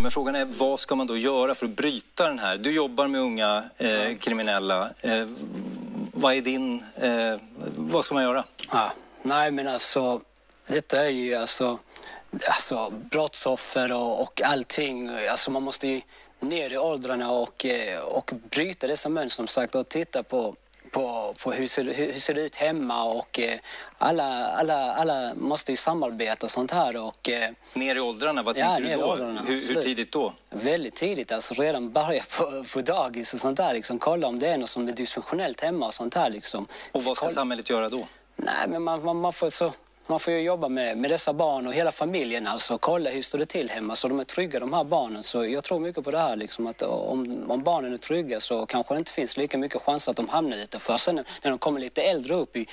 Men 0.00 0.10
frågan 0.10 0.34
är 0.34 0.44
vad 0.44 0.80
ska 0.80 0.96
man 0.96 1.06
då 1.06 1.16
göra 1.16 1.54
för 1.54 1.66
att 1.66 1.76
bryta 1.76 2.28
den 2.28 2.38
här? 2.38 2.58
Du 2.58 2.72
jobbar 2.72 3.06
med 3.06 3.20
unga 3.20 3.64
eh, 3.76 4.16
kriminella. 4.16 4.90
Eh, 5.00 5.28
vad 6.12 6.34
är 6.34 6.40
din... 6.40 6.84
Eh, 6.96 7.40
vad 7.76 8.04
ska 8.04 8.14
man 8.14 8.24
göra? 8.24 8.44
Ah, 8.68 8.90
nej, 9.22 9.50
men 9.50 9.68
alltså 9.68 10.20
detta 10.66 11.04
är 11.04 11.08
ju 11.08 11.34
alltså, 11.34 11.78
alltså 12.48 12.90
brottsoffer 12.90 13.92
och, 13.92 14.22
och 14.22 14.42
allting. 14.42 15.10
Alltså 15.30 15.50
man 15.50 15.62
måste 15.62 15.88
ju 15.88 16.00
ner 16.40 16.72
i 16.72 16.78
åldrarna 16.78 17.30
och, 17.30 17.66
eh, 17.66 18.00
och 18.00 18.30
bryta 18.50 18.86
dessa 18.86 19.08
mönster 19.08 19.36
som 19.36 19.48
sagt 19.48 19.74
och 19.74 19.88
titta 19.88 20.22
på 20.22 20.56
på, 20.90 21.34
på 21.42 21.52
hur, 21.52 21.66
ser, 21.66 21.84
hur, 21.84 22.12
ser 22.12 22.34
det 22.34 22.40
ut 22.40 22.56
hemma 22.56 23.04
och 23.04 23.38
eh, 23.38 23.58
alla, 23.98 24.46
alla, 24.46 24.94
alla 24.94 25.34
måste 25.34 25.72
ju 25.72 25.76
samarbeta 25.76 26.46
och 26.46 26.50
sånt 26.50 26.70
här. 26.70 26.96
Och, 26.96 27.28
eh, 27.28 27.50
ner 27.74 27.96
i 27.96 28.00
åldrarna, 28.00 28.42
vad 28.42 28.58
ja, 28.58 28.80
du 28.80 28.96
då? 28.96 29.04
Åldrarna, 29.04 29.42
hur, 29.46 29.68
hur, 29.68 29.82
tidigt 29.82 30.12
då? 30.12 30.32
Väldigt 30.50 30.94
tidigt, 30.94 31.32
alltså 31.32 31.54
redan 31.54 31.92
börja 31.92 32.22
på, 32.38 32.64
på 32.72 32.80
dagis 32.80 33.34
och 33.34 33.40
sånt 33.40 33.56
där. 33.56 33.74
Liksom, 33.74 33.98
kolla 33.98 34.26
om 34.26 34.38
det 34.38 34.48
är 34.48 34.58
något 34.58 34.70
som 34.70 34.88
är 34.88 34.92
dysfunktionellt 34.92 35.60
hemma 35.60 35.86
och 35.86 35.94
sånt 35.94 36.14
här. 36.14 36.30
Liksom. 36.30 36.66
Och 36.92 37.04
vad 37.04 37.16
ska 37.16 37.26
kolla... 37.26 37.34
samhället 37.34 37.70
göra 37.70 37.88
då? 37.88 38.08
Nej, 38.36 38.68
men 38.68 38.82
man, 38.82 39.04
man, 39.04 39.16
man 39.16 39.32
får 39.32 39.48
så 39.48 39.72
man 40.08 40.20
får 40.20 40.32
ju 40.32 40.40
jobba 40.40 40.68
med, 40.68 40.98
med 40.98 41.10
dessa 41.10 41.32
barn 41.32 41.66
och 41.66 41.74
hela 41.74 41.92
familjen. 41.92 42.46
Alltså 42.46 42.78
kolla 42.78 43.10
hur 43.10 43.22
står 43.22 43.38
det 43.38 43.46
till 43.46 43.70
hemma 43.70 43.96
så 43.96 44.08
de 44.08 44.20
är 44.20 44.24
trygga 44.24 44.60
de 44.60 44.72
här 44.72 44.84
barnen. 44.84 45.22
Så 45.22 45.44
jag 45.46 45.64
tror 45.64 45.78
mycket 45.78 46.04
på 46.04 46.10
det 46.10 46.18
här 46.18 46.36
liksom 46.36 46.66
att 46.66 46.82
om, 46.82 47.50
om 47.50 47.62
barnen 47.62 47.92
är 47.92 47.96
trygga 47.96 48.40
så 48.40 48.66
kanske 48.66 48.94
det 48.94 48.98
inte 48.98 49.12
finns 49.12 49.36
lika 49.36 49.58
mycket 49.58 49.82
chans 49.82 50.08
att 50.08 50.16
de 50.16 50.28
hamnar 50.28 50.56
utanför. 50.56 50.96
Sen 50.96 51.14
när 51.14 51.50
de 51.50 51.58
kommer 51.58 51.80
lite 51.80 52.02
äldre 52.02 52.34
upp 52.34 52.56
i, 52.56 52.66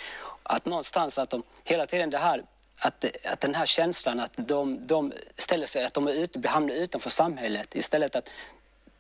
att 0.44 0.66
någonstans 0.66 1.18
att 1.18 1.30
de 1.30 1.44
hela 1.64 1.86
tiden 1.86 2.10
det 2.10 2.18
här 2.18 2.44
att, 2.80 3.06
att 3.24 3.40
den 3.40 3.56
här 3.56 3.66
känslan 3.66 4.20
att 4.20 4.34
de, 4.36 4.88
de 4.88 5.14
ställer 5.38 5.66
sig, 5.68 5.86
att 5.86 5.94
de 5.94 6.08
är 6.08 6.14
ute, 6.14 6.48
hamnar 6.48 6.76
utanför 6.76 7.10
samhället 7.10 7.76
istället 7.76 8.16
att 8.16 8.30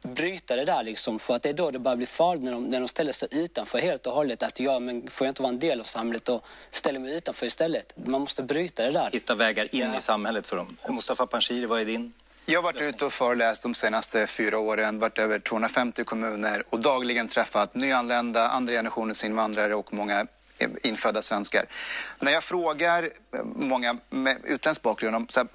bryta 0.05 0.55
det 0.55 0.65
där 0.65 0.83
liksom. 0.83 1.19
För 1.19 1.35
att 1.35 1.43
det 1.43 1.49
är 1.49 1.53
då 1.53 1.71
det 1.71 1.79
börjar 1.79 1.95
bli 1.97 2.05
farligt 2.05 2.43
när 2.43 2.51
de, 2.51 2.63
när 2.63 2.79
de 2.79 2.87
ställer 2.87 3.11
sig 3.11 3.27
utanför 3.31 3.79
helt 3.79 4.07
och 4.07 4.13
hållet. 4.13 4.43
Att 4.43 4.59
ja, 4.59 4.79
men 4.79 5.09
får 5.09 5.27
jag 5.27 5.31
inte 5.31 5.41
vara 5.41 5.53
en 5.53 5.59
del 5.59 5.79
av 5.79 5.83
samhället 5.83 6.29
och 6.29 6.45
ställer 6.69 6.99
mig 6.99 7.15
utanför 7.15 7.45
istället. 7.45 7.93
Man 8.05 8.21
måste 8.21 8.43
bryta 8.43 8.85
det 8.85 8.91
där. 8.91 9.09
Hitta 9.11 9.35
vägar 9.35 9.75
in 9.75 9.81
ja. 9.81 9.97
i 9.97 10.01
samhället 10.01 10.47
för 10.47 10.57
dem. 10.57 10.77
Mustafa 10.89 11.27
Panshiri, 11.27 11.65
vad 11.65 11.81
är 11.81 11.85
din? 11.85 12.13
Jag 12.45 12.59
har 12.61 12.63
varit 12.63 12.89
ute 12.89 13.05
och 13.05 13.13
föreläst 13.13 13.63
de 13.63 13.73
senaste 13.73 14.27
fyra 14.27 14.59
åren, 14.59 14.99
varit 14.99 15.19
över 15.19 15.39
250 15.39 16.03
kommuner 16.03 16.63
och 16.69 16.79
dagligen 16.79 17.27
träffat 17.27 17.75
nyanlända, 17.75 18.47
andra 18.47 18.73
generationens 18.73 19.23
invandrare 19.23 19.75
och 19.75 19.93
många 19.93 20.27
infödda 20.83 21.21
svenskar. 21.21 21.65
När 22.19 22.31
jag 22.31 22.43
frågar 22.43 23.09
många 23.55 23.97
med 24.09 24.37
utländsk 24.43 24.81
bakgrund 24.81 25.15
om 25.15 25.27
så 25.29 25.39
här, 25.39 25.47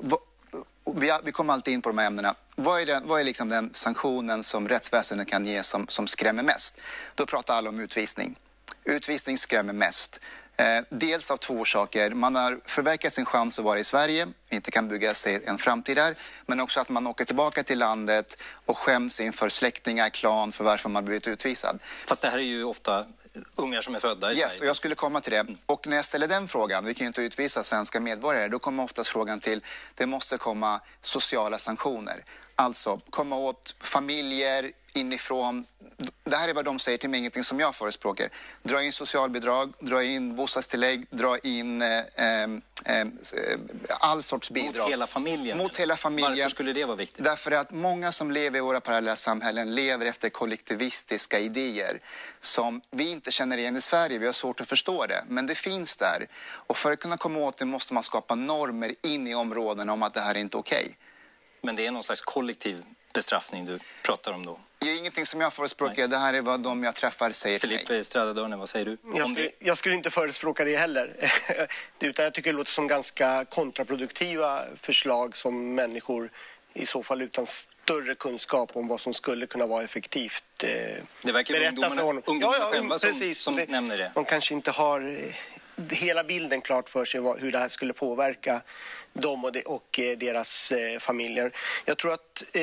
vi, 0.96 1.18
vi 1.24 1.32
kommer 1.32 1.52
alltid 1.52 1.74
in 1.74 1.82
på 1.82 1.88
de 1.88 1.98
här 1.98 2.06
ämnena. 2.06 2.34
Vad 2.54 2.80
är, 2.80 2.86
den, 2.86 3.08
vad 3.08 3.20
är 3.20 3.24
liksom 3.24 3.48
den 3.48 3.70
sanktionen 3.74 4.44
som 4.44 4.68
rättsväsendet 4.68 5.28
kan 5.28 5.46
ge 5.46 5.62
som, 5.62 5.88
som 5.88 6.06
skrämmer 6.06 6.42
mest? 6.42 6.80
Då 7.14 7.26
pratar 7.26 7.54
alla 7.54 7.68
om 7.68 7.80
utvisning. 7.80 8.36
Utvisning 8.84 9.38
skrämmer 9.38 9.72
mest. 9.72 10.20
Eh, 10.56 10.82
dels 10.88 11.30
av 11.30 11.36
två 11.36 11.54
orsaker. 11.54 12.10
Man 12.10 12.34
har 12.34 12.60
förverkat 12.64 13.12
sin 13.12 13.24
chans 13.24 13.58
att 13.58 13.64
vara 13.64 13.78
i 13.78 13.84
Sverige, 13.84 14.28
inte 14.50 14.70
kan 14.70 14.88
bygga 14.88 15.14
sig 15.14 15.42
en 15.44 15.58
framtid 15.58 15.96
där. 15.96 16.14
Men 16.46 16.60
också 16.60 16.80
att 16.80 16.88
man 16.88 17.06
åker 17.06 17.24
tillbaka 17.24 17.62
till 17.62 17.78
landet 17.78 18.36
och 18.66 18.78
skäms 18.78 19.20
inför 19.20 19.48
släktingar, 19.48 20.10
klan 20.10 20.52
för 20.52 20.64
varför 20.64 20.88
man 20.88 21.04
blivit 21.04 21.28
utvisad. 21.28 21.78
Fast 22.08 22.22
det 22.22 22.30
här 22.30 22.38
är 22.38 22.42
ju 22.42 22.64
ofta 22.64 23.06
ungar 23.54 23.80
som 23.80 23.94
är 23.94 24.00
födda 24.00 24.32
i 24.32 24.38
yes, 24.38 24.52
Sverige. 24.52 24.60
Och 24.60 24.68
jag 24.68 24.76
skulle 24.76 24.94
komma 24.94 25.20
till 25.20 25.32
det. 25.32 25.46
Och 25.66 25.86
när 25.86 25.96
jag 25.96 26.04
ställer 26.04 26.28
den 26.28 26.48
frågan, 26.48 26.84
vi 26.84 26.94
kan 26.94 27.04
ju 27.04 27.06
inte 27.06 27.22
utvisa 27.22 27.64
svenska 27.64 28.00
medborgare, 28.00 28.48
då 28.48 28.58
kommer 28.58 28.82
oftast 28.82 29.10
frågan 29.10 29.40
till, 29.40 29.64
det 29.94 30.06
måste 30.06 30.38
komma 30.38 30.80
sociala 31.02 31.58
sanktioner. 31.58 32.24
Alltså 32.54 33.00
komma 33.10 33.36
åt 33.36 33.74
familjer 33.80 34.72
inifrån. 34.92 35.66
Det 36.24 36.36
här 36.36 36.48
är 36.48 36.54
vad 36.54 36.64
de 36.64 36.78
säger 36.78 36.98
till 36.98 37.10
mig, 37.10 37.18
ingenting 37.20 37.44
som 37.44 37.60
jag 37.60 37.74
förespråkar. 37.74 38.28
Dra 38.62 38.82
in 38.82 38.92
socialbidrag, 38.92 39.72
dra 39.80 40.02
in 40.02 40.36
bostadstillägg, 40.36 41.06
dra 41.10 41.38
in 41.38 41.82
eh, 41.82 41.88
eh, 41.88 42.42
eh 42.42 42.48
all 43.88 44.22
sorts 44.22 44.50
bidrag. 44.50 44.84
Mot 44.84 44.92
hela 44.92 45.06
familjen? 45.06 45.58
Mot 45.58 45.76
hela 45.76 45.96
familjen. 45.96 46.30
Varför 46.30 46.48
skulle 46.48 46.72
det 46.72 46.84
vara 46.84 46.96
viktigt? 46.96 47.24
Därför 47.24 47.50
att 47.50 47.70
många 47.70 48.12
som 48.12 48.30
lever 48.30 48.58
i 48.58 48.60
våra 48.60 48.80
parallella 48.80 49.16
samhällen 49.16 49.74
lever 49.74 50.06
efter 50.06 50.28
kollektivistiska 50.28 51.38
idéer 51.38 52.00
som 52.40 52.80
vi 52.90 53.10
inte 53.10 53.30
känner 53.30 53.58
igen 53.58 53.76
i 53.76 53.80
Sverige. 53.80 54.18
Vi 54.18 54.26
har 54.26 54.32
svårt 54.32 54.60
att 54.60 54.68
förstå 54.68 55.06
det, 55.06 55.24
men 55.28 55.46
det 55.46 55.54
finns 55.54 55.96
där. 55.96 56.26
Och 56.42 56.76
för 56.76 56.92
att 56.92 57.00
kunna 57.00 57.16
komma 57.16 57.38
åt 57.38 57.56
det 57.56 57.64
måste 57.64 57.94
man 57.94 58.02
skapa 58.02 58.34
normer 58.34 58.94
in 59.02 59.26
i 59.26 59.34
områdena 59.34 59.92
om 59.92 60.02
att 60.02 60.14
det 60.14 60.20
här 60.20 60.34
är 60.34 60.38
inte 60.38 60.56
okej. 60.56 60.82
Okay. 60.82 60.94
Men 61.62 61.76
det 61.76 61.86
är 61.86 61.90
någon 61.90 62.02
slags 62.02 62.22
kollektiv 62.22 62.84
bestraffning 63.12 63.66
du 63.66 63.78
pratar 64.02 64.32
om 64.32 64.46
då? 64.46 64.58
Det 64.80 64.90
är 64.90 64.98
ingenting 64.98 65.26
som 65.26 65.40
jag 65.40 65.52
förespråkar. 65.52 66.08
Det 66.08 66.16
här 66.16 66.34
är 66.34 66.40
vad 66.40 66.60
de 66.60 66.84
jag 66.84 66.94
träffar 66.94 67.30
säger 67.30 67.58
till 67.58 67.68
mig. 67.68 67.78
Filippe 67.78 68.04
Stradadörne, 68.04 68.56
vad 68.56 68.68
säger 68.68 68.86
du? 68.86 68.98
Jag 69.14 69.30
skulle, 69.30 69.50
jag 69.58 69.78
skulle, 69.78 69.94
inte 69.94 70.10
förespråka 70.10 70.64
det 70.64 70.76
heller. 70.76 71.30
Utan 72.00 72.24
jag 72.24 72.34
tycker 72.34 72.52
det 72.52 72.58
låter 72.58 72.70
som 72.70 72.86
ganska 72.86 73.44
kontraproduktiva 73.44 74.64
förslag 74.80 75.36
som 75.36 75.74
människor 75.74 76.30
i 76.74 76.86
så 76.86 77.02
fall 77.02 77.22
utan 77.22 77.46
större 77.46 78.14
kunskap 78.14 78.70
om 78.76 78.88
vad 78.88 79.00
som 79.00 79.14
skulle 79.14 79.46
kunna 79.46 79.66
vara 79.66 79.84
effektivt 79.84 80.44
eh, 80.62 80.68
Det 81.22 81.32
verkar 81.32 81.54
vara 81.54 81.68
ungdomarna, 81.68 82.22
ungdomarna 82.26 82.58
ja, 82.58 82.64
ja, 82.64 82.70
själva 82.70 82.98
som, 82.98 83.10
precis, 83.10 83.40
som 83.40 83.56
det, 83.56 83.68
nämner 83.68 83.98
det. 83.98 84.12
De 84.14 84.24
kanske 84.24 84.54
inte 84.54 84.70
har 84.70 85.00
eh, 85.00 85.90
hela 85.90 86.24
bilden 86.24 86.60
klart 86.60 86.88
för 86.88 87.04
sig 87.04 87.20
vad, 87.20 87.40
hur 87.40 87.52
det 87.52 87.58
här 87.58 87.68
skulle 87.68 87.92
påverka 87.92 88.60
dem 89.12 89.44
och, 89.44 89.52
de, 89.52 89.62
och 89.62 89.98
eh, 89.98 90.18
deras 90.18 90.72
eh, 90.72 90.98
familjer. 90.98 91.52
Jag 91.84 91.98
tror 91.98 92.12
att 92.12 92.44
eh, 92.52 92.62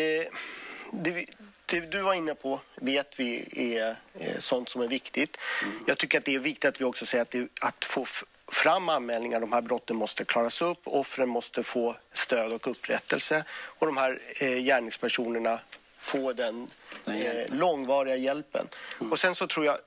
det, 0.91 1.25
det, 1.67 1.80
du 1.80 2.01
var 2.01 2.13
inne 2.13 2.36
på 2.36 2.60
vet 2.75 3.19
vi 3.19 3.47
är 3.75 3.95
eh, 4.19 4.39
sånt 4.39 4.69
som 4.69 4.82
är 4.82 4.88
viktigt. 4.88 5.38
Mm. 5.63 5.84
Jag 5.88 5.97
tycker 5.97 6.17
att 6.17 6.25
det 6.25 6.36
är 6.36 6.39
viktigt 6.39 6.65
att 6.65 6.82
vi 6.82 6.86
också 6.86 7.06
säger 7.06 7.21
att, 7.21 7.32
det, 7.32 7.47
att 7.62 7.86
få 7.86 8.06
fram 8.51 8.89
anmälningar. 8.89 9.39
De 9.39 9.53
här 9.53 9.62
brotten 9.62 9.95
måste 9.95 10.25
klaras 10.25 10.62
upp, 10.62 10.80
offren 10.84 11.30
måste 11.30 11.63
få 11.63 11.95
stöd 12.13 12.53
och 12.53 12.67
upprättelse 12.67 13.43
och 13.51 13.86
de 13.86 13.97
här 13.97 14.19
eh, 14.36 14.58
gärningspersonerna 14.58 15.60
få 15.97 16.34
den 16.34 16.71
eh, 17.06 17.56
långvariga 17.56 18.15
hjälpen. 18.15 18.67
Mm. 18.99 19.12
Och 19.12 19.19
sen 19.19 19.36
så 19.36 19.47
tror 19.47 19.65
jag, 19.65 19.77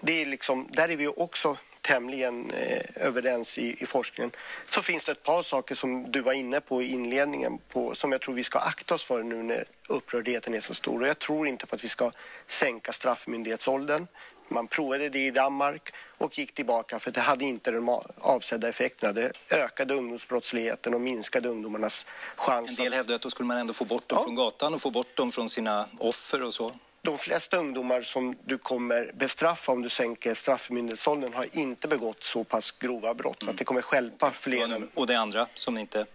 det 0.00 0.22
är 0.22 0.26
liksom, 0.26 0.68
där 0.70 0.88
är 0.88 0.96
vi 0.96 1.08
också 1.08 1.56
tämligen 1.84 2.50
eh, 2.50 2.82
överens 2.94 3.58
i, 3.58 3.82
i 3.82 3.86
forskningen. 3.86 4.30
Så 4.68 4.82
finns 4.82 5.04
det 5.04 5.12
ett 5.12 5.22
par 5.22 5.42
saker 5.42 5.74
som 5.74 6.12
du 6.12 6.20
var 6.20 6.32
inne 6.32 6.60
på 6.60 6.82
i 6.82 6.90
inledningen 6.90 7.58
på, 7.68 7.94
som 7.94 8.12
jag 8.12 8.20
tror 8.20 8.34
vi 8.34 8.44
ska 8.44 8.58
akta 8.58 8.94
oss 8.94 9.04
för 9.04 9.22
nu 9.22 9.42
när 9.42 9.64
upprördheten 9.88 10.54
är 10.54 10.60
så 10.60 10.74
stor. 10.74 11.02
Och 11.02 11.08
jag 11.08 11.18
tror 11.18 11.48
inte 11.48 11.66
på 11.66 11.76
att 11.76 11.84
vi 11.84 11.88
ska 11.88 12.10
sänka 12.46 12.92
straffmyndighetsåldern. 12.92 14.06
Man 14.48 14.66
provade 14.66 15.08
det 15.08 15.26
i 15.26 15.30
Danmark 15.30 15.92
och 16.18 16.38
gick 16.38 16.54
tillbaka 16.54 16.98
för 16.98 17.10
det 17.10 17.20
hade 17.20 17.44
inte 17.44 17.70
de 17.70 18.00
avsedda 18.18 18.68
effekterna. 18.68 19.12
Det 19.12 19.32
ökade 19.50 19.94
ungdomsbrottsligheten 19.94 20.94
och 20.94 21.00
minskade 21.00 21.48
ungdomarnas 21.48 22.06
chans. 22.36 22.78
En 22.78 22.84
del 22.84 22.92
hävdar 22.92 23.14
att 23.14 23.22
då 23.22 23.30
skulle 23.30 23.46
man 23.46 23.58
ändå 23.58 23.72
få 23.72 23.84
bort 23.84 24.08
dem 24.08 24.18
ja. 24.18 24.24
från 24.24 24.34
gatan 24.34 24.74
och 24.74 24.80
få 24.80 24.90
bort 24.90 25.16
dem 25.16 25.32
från 25.32 25.48
sina 25.48 25.88
offer 25.98 26.42
och 26.42 26.54
så. 26.54 26.72
De 27.04 27.18
flesta 27.18 27.56
ungdomar 27.56 28.02
som 28.02 28.36
du 28.44 28.58
kommer 28.58 29.12
bestraffa 29.14 29.72
om 29.72 29.82
du 29.82 29.88
sänker 29.88 30.34
straffmyndighetsåldern 30.34 31.32
har 31.32 31.46
inte 31.52 31.88
begått 31.88 32.24
så 32.24 32.44
pass 32.44 32.70
grova 32.70 33.14
brott 33.14 33.42
mm. 33.42 33.46
så 33.46 33.50
att 33.50 33.58
det 33.58 33.64
kommer 33.64 33.82
skälpa 33.82 34.30
fler. 34.30 34.88
Och 34.94 35.06
det 35.06 35.14
andra 35.14 35.46
som 35.54 35.78
inte 35.78 36.06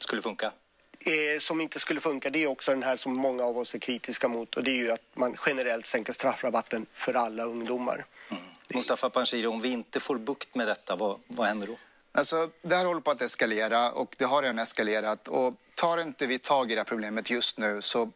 skulle 0.00 0.22
funka? 0.22 0.52
eh, 1.00 1.38
som 1.40 1.60
inte 1.60 1.80
skulle 1.80 2.00
funka 2.00 2.30
det 2.30 2.42
är 2.42 2.46
också 2.46 2.70
den 2.70 2.82
här 2.82 2.96
som 2.96 3.12
många 3.12 3.44
av 3.44 3.58
oss 3.58 3.74
är 3.74 3.78
kritiska 3.78 4.28
mot 4.28 4.54
och 4.54 4.64
det 4.64 4.70
är 4.70 4.76
ju 4.76 4.90
att 4.90 5.02
man 5.14 5.36
generellt 5.46 5.86
sänker 5.86 6.12
straffrabatten 6.12 6.86
för 6.92 7.14
alla 7.14 7.44
ungdomar. 7.44 8.04
Mm. 8.30 8.42
Mustafa 8.68 9.10
Panshiri, 9.10 9.46
om 9.46 9.60
vi 9.60 9.68
inte 9.68 10.00
får 10.00 10.18
bukt 10.18 10.54
med 10.54 10.66
detta, 10.66 10.96
vad, 10.96 11.20
vad 11.26 11.46
händer 11.46 11.66
då? 11.66 11.76
Alltså, 12.12 12.50
det 12.62 12.74
här 12.74 12.84
håller 12.84 13.00
på 13.00 13.10
att 13.10 13.22
eskalera 13.22 13.92
och 13.92 14.14
det 14.18 14.24
har 14.24 14.42
redan 14.42 14.58
eskalerat 14.58 15.28
och 15.28 15.54
tar 15.74 15.98
inte 15.98 16.26
vi 16.26 16.38
tag 16.38 16.70
i 16.72 16.74
det 16.74 16.80
här 16.80 16.84
problemet 16.84 17.30
just 17.30 17.58
nu 17.58 17.82
så 17.82 18.10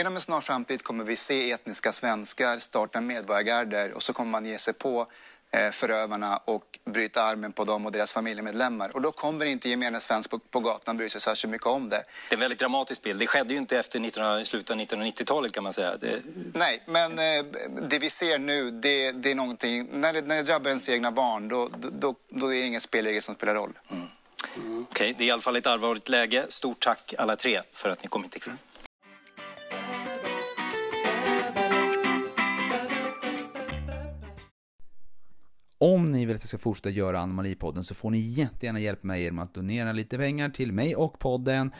inom 0.00 0.14
en 0.14 0.20
snar 0.20 0.40
framtid 0.40 0.82
kommer 0.82 1.04
vi 1.04 1.16
se 1.16 1.50
etniska 1.50 1.92
svenskar 1.92 2.58
starta 2.58 3.00
medborgargarder 3.00 3.92
och 3.92 4.02
så 4.02 4.12
kommer 4.12 4.30
man 4.30 4.46
ge 4.46 4.58
sig 4.58 4.74
på 4.74 5.06
Eh, 5.54 5.70
förövarna 5.70 6.36
och 6.36 6.78
bryta 6.84 7.22
armen 7.22 7.52
på 7.52 7.64
dem 7.64 7.86
och 7.86 7.92
deras 7.92 8.12
familjemedlemmar. 8.12 8.90
Och 8.94 9.02
då 9.02 9.12
kommer 9.12 9.46
inte 9.46 9.68
gemene 9.68 10.00
svensk 10.00 10.30
på, 10.30 10.38
på 10.38 10.60
gatan 10.60 10.96
bry 10.96 11.08
sig 11.08 11.20
särskilt 11.20 11.50
mycket 11.50 11.66
om 11.66 11.88
det. 11.88 11.96
Det 12.28 12.32
är 12.32 12.36
en 12.36 12.40
väldigt 12.40 12.58
dramatisk 12.58 13.02
bild. 13.02 13.18
Det 13.18 13.26
skedde 13.26 13.54
ju 13.54 13.58
inte 13.58 13.78
efter 13.78 14.00
19, 14.00 14.44
slutet 14.44 14.70
av 14.70 14.76
1990-talet 14.76 15.52
kan 15.52 15.64
man 15.64 15.72
säga. 15.72 15.96
Det... 15.96 16.22
Nej, 16.54 16.82
men 16.86 17.18
eh, 17.18 17.44
det 17.88 17.98
vi 17.98 18.10
ser 18.10 18.38
nu, 18.38 18.70
det, 18.70 19.12
det, 19.12 19.30
är 19.30 19.34
någonting... 19.34 19.88
När 19.92 20.12
det, 20.12 20.20
när 20.20 20.36
det 20.36 20.42
drabbar 20.42 20.68
ens 20.68 20.88
egna 20.88 21.12
barn, 21.12 21.48
då, 21.48 21.70
då, 21.92 22.14
då 22.28 22.46
är 22.46 22.60
det 22.60 22.66
ingen 22.66 22.80
spelregel 22.80 23.22
som 23.22 23.34
spelar 23.34 23.54
roll. 23.54 23.72
Mm. 23.90 24.06
Mm. 24.56 24.86
Okej, 24.90 25.04
okay, 25.10 25.14
det 25.18 25.24
är 25.24 25.28
i 25.28 25.30
alla 25.30 25.42
fall 25.42 25.56
ett 25.56 25.66
allvarligt 25.66 26.08
läge. 26.08 26.46
Stort 26.48 26.84
tack 26.84 27.14
alla 27.18 27.36
tre 27.36 27.62
för 27.72 27.88
att 27.88 28.02
ni 28.02 28.08
kom 28.08 28.22
hit 28.22 28.36
ikväll. 28.36 28.56
Om 35.84 36.04
ni 36.04 36.24
vill 36.24 36.36
att 36.36 36.42
jag 36.42 36.48
ska 36.48 36.58
fortsätta 36.58 36.90
göra 36.90 37.18
Anomalipodden 37.18 37.84
så 37.84 37.94
får 37.94 38.10
ni 38.10 38.18
jättegärna 38.18 38.80
hjälpa 38.80 39.06
mig 39.06 39.22
genom 39.22 39.38
att 39.38 39.54
donera 39.54 39.92
lite 39.92 40.18
pengar 40.18 40.48
till 40.48 40.72
mig 40.72 40.96
och 40.96 41.18
podden 41.18 41.72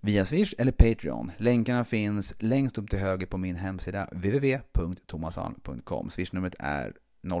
via 0.00 0.24
Swish 0.24 0.54
eller 0.58 0.72
Patreon. 0.72 1.32
Länkarna 1.36 1.84
finns 1.84 2.34
längst 2.38 2.78
upp 2.78 2.90
till 2.90 2.98
höger 2.98 3.26
på 3.26 3.38
min 3.38 3.56
hemsida 3.56 4.08
www.tomasalm.com. 4.12 6.10
Swishnumret 6.10 6.54
är 6.58 6.92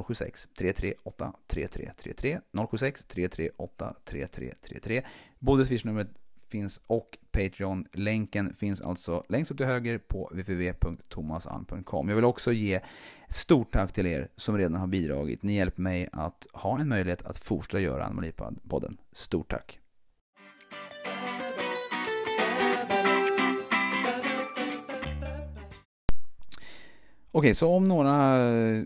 076 0.06 0.48
338 0.58 1.32
3333 1.46 2.40
076 2.70 3.04
338 3.04 3.94
3333 4.04 5.02
Både 5.38 5.66
swishnumret 5.66 6.08
finns 6.54 6.80
och 6.86 7.18
Patreon-länken 7.32 8.54
finns 8.54 8.80
alltså 8.80 9.24
längst 9.28 9.50
upp 9.50 9.56
till 9.56 9.66
höger 9.66 9.98
på 9.98 10.28
www.tomasalm.com. 10.32 12.08
Jag 12.08 12.16
vill 12.16 12.24
också 12.24 12.52
ge 12.52 12.80
stort 13.28 13.72
tack 13.72 13.92
till 13.92 14.06
er 14.06 14.28
som 14.36 14.58
redan 14.58 14.74
har 14.74 14.86
bidragit. 14.86 15.42
Ni 15.42 15.54
hjälper 15.54 15.82
mig 15.82 16.08
att 16.12 16.46
ha 16.52 16.80
en 16.80 16.88
möjlighet 16.88 17.22
att 17.22 17.38
fortsätta 17.38 17.80
göra 17.80 18.04
Anomalipodden. 18.04 18.98
Stort 19.12 19.50
tack! 19.50 19.80
Okej, 27.30 27.54
så 27.54 27.70
om 27.70 27.88
några 27.88 28.36
eh, 28.50 28.82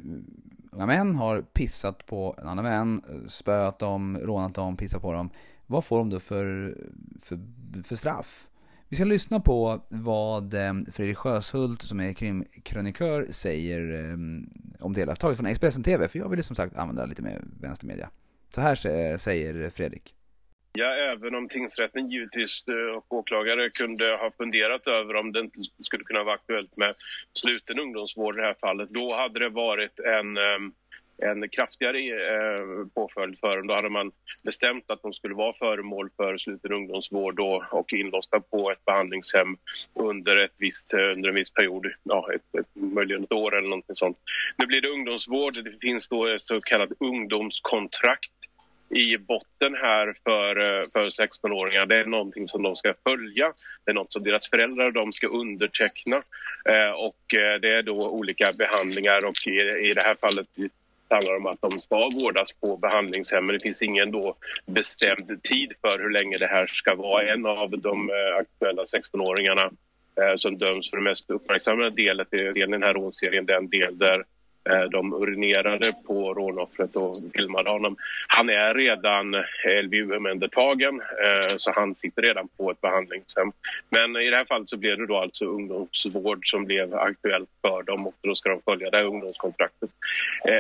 unga 0.73 0.87
män 0.87 1.17
har 1.17 1.43
pissat 1.43 2.07
på 2.07 2.35
en 2.39 2.49
annan 2.49 2.65
vän, 2.65 3.03
spöat 3.29 3.79
dem, 3.79 4.19
rånat 4.23 4.55
dem, 4.55 4.77
pissat 4.77 5.03
på 5.03 5.13
dem 5.13 5.31
vad 5.69 5.85
får 5.85 5.99
de 5.99 6.11
då 6.11 6.21
för, 6.21 6.77
för, 7.23 7.39
för 7.85 7.97
straff? 7.97 8.49
Vi 8.89 8.97
ska 8.97 9.05
lyssna 9.05 9.41
på 9.41 9.87
vad 9.89 10.55
eh, 10.55 10.73
Fredrik 10.93 11.17
Sjöshult 11.17 11.83
som 11.83 12.01
är 12.01 12.13
krimkrönikör 12.13 13.27
säger 13.31 14.05
eh, 14.05 14.13
om 14.81 14.95
om 14.95 14.95
hela. 14.95 15.17
taget 15.17 15.37
från 15.37 15.47
Expressen 15.47 15.83
TV, 15.83 16.09
för 16.09 16.19
jag 16.19 16.29
vill 16.29 16.45
som 16.45 16.57
sagt 16.57 16.77
använda 16.77 17.07
lite 17.07 17.23
mer 17.23 17.41
vänstermedia. 17.61 18.11
Så 18.55 18.61
här 18.61 19.17
säger 19.17 19.71
Fredrik. 19.71 20.15
Ja, 20.73 20.87
även 20.87 21.35
om 21.35 21.49
tingsrätten 21.49 22.11
givetvis 22.11 22.65
eh, 22.69 22.97
och 22.97 23.13
åklagare 23.13 23.71
kunde 23.71 24.05
ha 24.05 24.31
funderat 24.31 24.87
över 24.87 25.17
om 25.17 25.33
det 25.33 25.41
inte 25.41 25.61
skulle 25.83 26.05
kunna 26.05 26.25
vara 26.25 26.35
aktuellt 26.35 26.77
med 26.77 26.95
sluten 27.33 27.79
ungdomsvård 27.79 28.37
i 28.37 28.41
det 28.41 28.47
här 28.47 28.57
fallet. 28.61 28.89
Då 28.91 29.17
hade 29.17 29.41
det 29.41 29.49
varit 29.49 29.99
en 29.99 30.37
en 31.23 31.49
kraftigare 31.49 31.99
eh, 31.99 32.87
påföljd 32.95 33.39
för 33.39 33.57
dem. 33.57 33.67
Då 33.67 33.75
hade 33.75 33.89
man 33.89 34.11
bestämt 34.45 34.91
att 34.91 35.03
de 35.03 35.13
skulle 35.13 35.35
vara 35.35 35.53
föremål 35.53 36.11
för 36.17 36.39
sluten 36.39 36.73
ungdomsvård 36.73 37.41
och 37.71 37.93
inlåsta 37.93 38.41
på 38.41 38.71
ett 38.71 38.85
behandlingshem 38.85 39.57
under, 39.95 40.45
ett 40.45 40.57
visst, 40.59 40.95
eh, 40.95 41.13
under 41.13 41.29
en 41.29 41.35
viss 41.35 41.53
period, 41.53 41.87
ja, 42.03 42.29
ett, 42.35 42.61
ett, 42.61 42.67
möjligen 42.75 43.23
ett 43.23 43.33
år 43.33 43.57
eller 43.57 43.69
något 43.69 43.99
sånt. 43.99 44.19
Nu 44.57 44.67
blir 44.67 44.81
det 44.81 44.89
ungdomsvård, 44.89 45.65
det 45.65 45.79
finns 45.81 46.09
då 46.09 46.27
ett 46.27 46.43
så 46.43 46.61
kallat 46.61 46.91
ungdomskontrakt 47.01 48.33
i 48.91 49.19
botten 49.19 49.75
här 49.75 50.15
för, 50.25 50.57
eh, 50.57 50.85
för 50.93 51.09
16-åringar. 51.09 51.87
Det 51.87 51.97
är 51.97 52.05
någonting 52.05 52.49
som 52.49 52.63
de 52.63 52.77
ska 52.77 52.95
följa. 53.05 53.53
Det 53.85 53.91
är 53.91 53.95
något 53.95 54.13
som 54.13 54.23
deras 54.23 54.51
föräldrar 54.51 54.91
de 54.91 55.13
ska 55.13 55.27
underteckna. 55.27 56.17
Eh, 56.69 56.91
och 56.91 57.35
eh, 57.35 57.61
det 57.61 57.75
är 57.75 57.83
då 57.83 58.09
olika 58.09 58.51
behandlingar 58.59 59.25
och 59.25 59.47
i, 59.47 59.89
i 59.91 59.95
det 59.95 60.01
här 60.01 60.17
fallet 60.21 60.49
handlar 61.11 61.37
om 61.37 61.47
att 61.47 61.61
de 61.61 61.81
ska 61.81 61.97
vårdas 61.97 62.53
på 62.53 62.77
behandlingshem 62.77 63.47
men 63.47 63.55
det 63.55 63.61
finns 63.61 63.83
ingen 63.83 64.11
då 64.11 64.37
bestämd 64.67 65.43
tid 65.43 65.73
för 65.81 65.99
hur 65.99 66.11
länge 66.11 66.39
det 66.39 66.47
här 66.47 66.67
ska 66.67 66.95
vara. 66.95 67.33
En 67.33 67.47
av 67.47 67.71
de 67.71 68.11
eh, 68.11 68.37
aktuella 68.41 68.83
16-åringarna 68.85 69.71
eh, 70.21 70.37
som 70.37 70.59
döms 70.59 70.91
för 70.91 70.97
det 70.97 71.03
mest 71.03 71.31
uppmärksammade 71.31 71.91
delen 71.91 72.27
i 72.33 72.61
den 72.61 72.83
här 72.83 72.95
rånserien, 72.95 73.47
den 73.47 73.69
del 73.69 73.99
där 73.99 74.25
Eh, 74.71 74.85
de 74.91 75.13
urinerade 75.13 75.93
på 76.07 76.35
rånoffret 76.35 76.97
och 76.97 77.17
filmade 77.35 77.71
honom. 77.71 77.97
Han 78.27 78.51
är 78.51 78.75
redan 78.75 79.35
eh, 79.35 79.43
LVU-omhändertagen 79.83 81.01
eh, 81.01 81.57
så 81.57 81.73
han 81.77 81.97
sitter 81.97 82.23
redan 82.23 82.49
på 82.57 82.71
ett 82.71 82.81
behandlingshem. 82.81 83.53
Men 83.91 84.17
i 84.17 84.31
det 84.31 84.37
här 84.37 84.45
fallet 84.45 84.69
så 84.69 84.77
blev 84.77 84.99
det 84.99 85.07
då 85.07 85.17
alltså 85.17 85.45
ungdomsvård 85.45 86.51
som 86.51 86.65
blev 86.65 86.95
aktuellt 86.95 87.49
för 87.63 87.83
dem 87.83 88.07
och 88.07 88.15
då 88.21 88.35
ska 88.35 88.51
de 88.51 88.61
följa 88.65 88.91
det 88.91 88.97
här 88.97 89.05
ungdomskontraktet. 89.05 89.91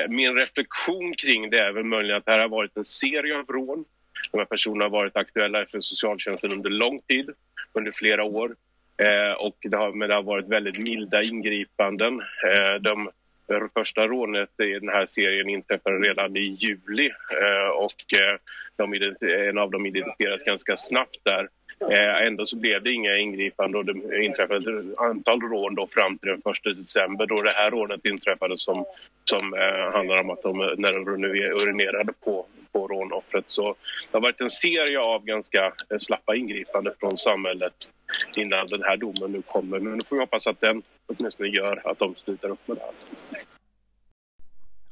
Min 0.08 0.36
reflektion 0.36 1.14
kring 1.14 1.50
det 1.50 1.58
är 1.58 1.72
väl 1.72 1.84
möjligen 1.84 2.16
att 2.16 2.26
det 2.26 2.32
här 2.32 2.40
har 2.40 2.48
varit 2.48 2.76
en 2.76 2.84
serie 2.84 3.38
av 3.38 3.46
rån. 3.46 3.84
De 4.32 4.38
här 4.38 4.44
personerna 4.44 4.84
har 4.84 4.90
varit 4.90 5.16
aktuella 5.16 5.66
för 5.66 5.80
socialtjänsten 5.80 6.52
under 6.52 6.70
lång 6.70 7.00
tid, 7.00 7.30
under 7.72 7.92
flera 7.92 8.24
år. 8.24 8.56
och 9.38 9.56
det 9.60 9.76
har, 9.76 9.92
men 9.92 10.08
det 10.08 10.14
har 10.14 10.22
varit 10.22 10.48
väldigt 10.48 10.78
milda 10.78 11.22
ingripanden. 11.22 12.22
de 12.80 13.10
det 13.48 13.68
första 13.74 14.06
rånet 14.06 14.60
i 14.62 14.72
den 14.72 14.88
här 14.88 15.06
serien 15.06 15.48
inträffade 15.48 15.96
redan 15.96 16.36
i 16.36 16.56
juli 16.60 17.10
eh, 17.42 17.68
och 17.68 18.14
eh, 18.14 18.38
de, 18.76 18.94
en 19.48 19.58
av 19.58 19.70
dem 19.70 19.86
identifierades 19.86 20.44
ganska 20.44 20.76
snabbt 20.76 21.24
där. 21.24 21.48
Eh, 21.80 22.26
ändå 22.26 22.46
så 22.46 22.56
blev 22.56 22.82
det 22.82 22.92
inga 22.92 23.16
ingripanden 23.16 23.78
och 23.78 23.84
det 23.84 24.24
inträffade 24.24 24.80
ett 24.80 24.98
antal 24.98 25.40
rån 25.40 25.74
då 25.74 25.88
fram 25.90 26.18
till 26.18 26.28
den 26.28 26.42
1 26.70 26.76
december 26.76 27.26
då 27.26 27.42
det 27.42 27.50
här 27.50 27.70
rånet 27.70 28.04
inträffade 28.04 28.58
som, 28.58 28.84
som 29.24 29.54
eh, 29.54 29.92
handlar 29.92 30.20
om 30.20 30.30
att 30.30 30.42
de, 30.42 30.74
när 30.78 30.92
de 30.92 31.24
urinerade 31.62 32.12
på, 32.24 32.46
på 32.72 32.88
rånoffret. 32.88 33.44
Så 33.46 33.74
det 34.10 34.16
har 34.16 34.20
varit 34.20 34.40
en 34.40 34.50
serie 34.50 35.00
av 35.00 35.24
ganska 35.24 35.72
slappa 36.00 36.36
ingripanden 36.36 36.94
från 37.00 37.18
samhället 37.18 37.74
innan 38.36 38.66
den 38.66 38.82
här 38.82 38.96
domen 38.96 39.32
nu 39.32 39.42
kommer. 39.42 39.80
Men 39.80 39.98
nu 39.98 40.04
får 40.04 40.16
vi 40.16 40.22
hoppas 40.22 40.46
att 40.46 40.60
den 40.60 40.82
åtminstone 41.06 41.48
gör 41.48 41.90
att 41.90 41.98
de 41.98 42.14
slutar 42.14 42.48
upp 42.48 42.68
med 42.68 42.76
det 42.76 42.82
här. 42.82 42.92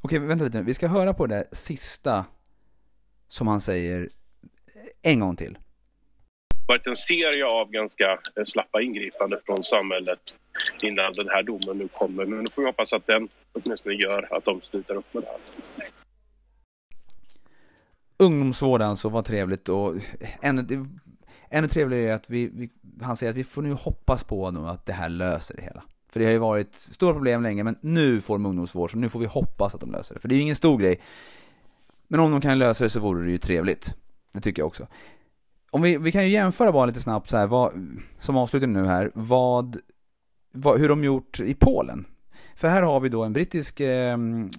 Okej, 0.01 0.18
vänta 0.18 0.44
lite 0.44 0.59
nu. 0.59 0.64
Vi 0.64 0.75
ska 0.75 0.87
höra 0.87 1.14
på 1.14 1.27
det 1.27 1.46
sista 1.53 2.25
som 3.29 3.46
han 3.46 3.61
säger 3.61 4.09
en 5.03 5.20
gång 5.20 5.37
till. 5.37 5.59
Det 6.66 6.72
har 6.72 6.79
varit 6.79 6.87
en 6.87 6.96
serie 6.96 7.46
av 7.46 7.70
ganska 7.70 8.11
eh, 8.11 8.44
slappa 8.46 8.83
ingripanden 8.83 9.40
från 9.46 9.64
samhället 9.64 10.18
innan 10.83 11.12
den 11.12 11.29
här 11.29 11.42
domen 11.42 11.79
nu 11.79 11.88
kommer. 11.88 12.26
Men 12.26 12.44
nu 12.44 12.50
får 12.50 12.62
vi 12.62 12.68
hoppas 12.68 12.92
att 12.92 13.07
den 13.07 13.29
åtminstone 13.52 13.94
gör 13.94 14.37
att 14.37 14.44
de 14.44 14.61
slutar 14.61 14.94
upp 14.94 15.14
med 15.14 15.22
det 15.22 15.26
här. 15.26 15.38
Ungdomsvård 18.18 18.83
alltså, 18.83 19.09
vad 19.09 19.24
trevligt 19.24 19.68
och 19.68 19.94
ännu, 20.42 20.87
ännu 21.50 21.68
trevligare 21.68 22.11
är 22.11 22.14
att 22.14 22.31
vi, 22.31 22.50
vi, 22.55 22.70
han 23.02 23.16
säger 23.16 23.31
att 23.31 23.37
vi 23.37 23.44
får 23.44 23.62
nu 23.62 23.72
hoppas 23.72 24.24
på 24.24 24.50
nu 24.50 24.61
att 24.61 24.87
det 24.87 24.92
här 24.92 25.09
löser 25.09 25.57
det 25.57 25.62
hela. 25.62 25.83
För 26.12 26.20
det 26.20 26.26
har 26.26 26.33
ju 26.33 26.38
varit 26.38 26.74
stora 26.74 27.12
problem 27.12 27.42
länge, 27.42 27.64
men 27.64 27.79
nu 27.81 28.20
får 28.20 28.35
de 28.35 28.46
ungdomsvård, 28.46 28.90
så 28.90 28.96
nu 28.96 29.09
får 29.09 29.20
vi 29.20 29.26
hoppas 29.26 29.74
att 29.74 29.81
de 29.81 29.92
löser 29.92 30.14
det. 30.14 30.20
För 30.20 30.29
det 30.29 30.35
är 30.35 30.37
ju 30.37 30.42
ingen 30.42 30.57
stor 30.57 30.79
grej. 30.79 31.00
Men 32.09 32.20
om 32.20 32.31
de 32.31 32.40
kan 32.40 32.59
lösa 32.59 32.85
det 32.85 32.90
så 32.90 33.00
vore 33.00 33.24
det 33.24 33.31
ju 33.31 33.38
trevligt. 33.38 33.94
Det 34.33 34.40
tycker 34.40 34.62
jag 34.62 34.66
också. 34.66 34.87
Om 35.76 35.82
vi, 35.82 35.98
vi 35.98 36.12
kan 36.12 36.24
ju 36.24 36.30
jämföra 36.30 36.72
bara 36.72 36.86
lite 36.86 37.00
snabbt 37.00 37.30
så 37.30 37.36
här, 37.36 37.46
vad, 37.46 37.72
som 38.18 38.36
avslutning 38.36 38.72
nu 38.72 38.86
här, 38.86 39.10
vad, 39.14 39.76
vad, 40.52 40.80
hur 40.80 40.88
de 40.88 41.04
gjort 41.04 41.40
i 41.40 41.54
Polen. 41.54 42.06
För 42.54 42.68
här 42.68 42.82
har 42.82 43.00
vi 43.00 43.08
då 43.08 43.24
en 43.24 43.32
brittisk 43.32 43.80
eh, 43.80 44.12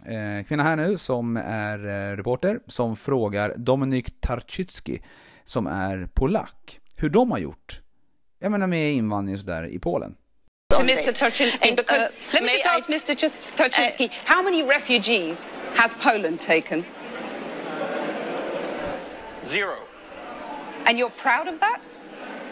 eh, 0.05 0.43
kvinna 0.47 0.63
här 0.63 0.75
nu 0.75 0.97
som 0.97 1.37
är 1.37 1.85
eh, 1.85 2.15
reporter 2.15 2.59
som 2.67 2.95
frågar 2.95 3.53
Dominik 3.57 4.21
Tarczycki 4.21 5.01
som 5.43 5.67
är 5.67 6.07
polack 6.13 6.79
hur 6.95 7.09
de 7.09 7.31
har 7.31 7.39
gjort. 7.39 7.81
Jag 8.39 8.51
menar 8.51 8.67
med 8.67 8.93
invandring 8.93 9.37
sådär 9.37 9.63
i 9.67 9.79
Polen. 9.79 10.15
To 10.75 10.81
Mr. 10.81 11.11
Tarczynski, 11.11 11.75
because 11.75 12.05
uh, 12.05 12.33
let 12.33 12.43
me 12.43 12.51
just 12.51 12.65
ask 12.65 12.89
I, 12.89 12.93
Mr. 12.93 13.15
Tarczynski, 13.57 14.05
uh, 14.05 14.11
how 14.25 14.43
many 14.43 14.63
refugees 14.63 15.45
has 15.75 15.91
Poland 16.03 16.39
taken? 16.39 16.83
Zero. 19.43 19.86
And 20.87 20.97
you're 20.97 21.09
proud 21.09 21.49
of 21.49 21.59
that? 21.59 21.81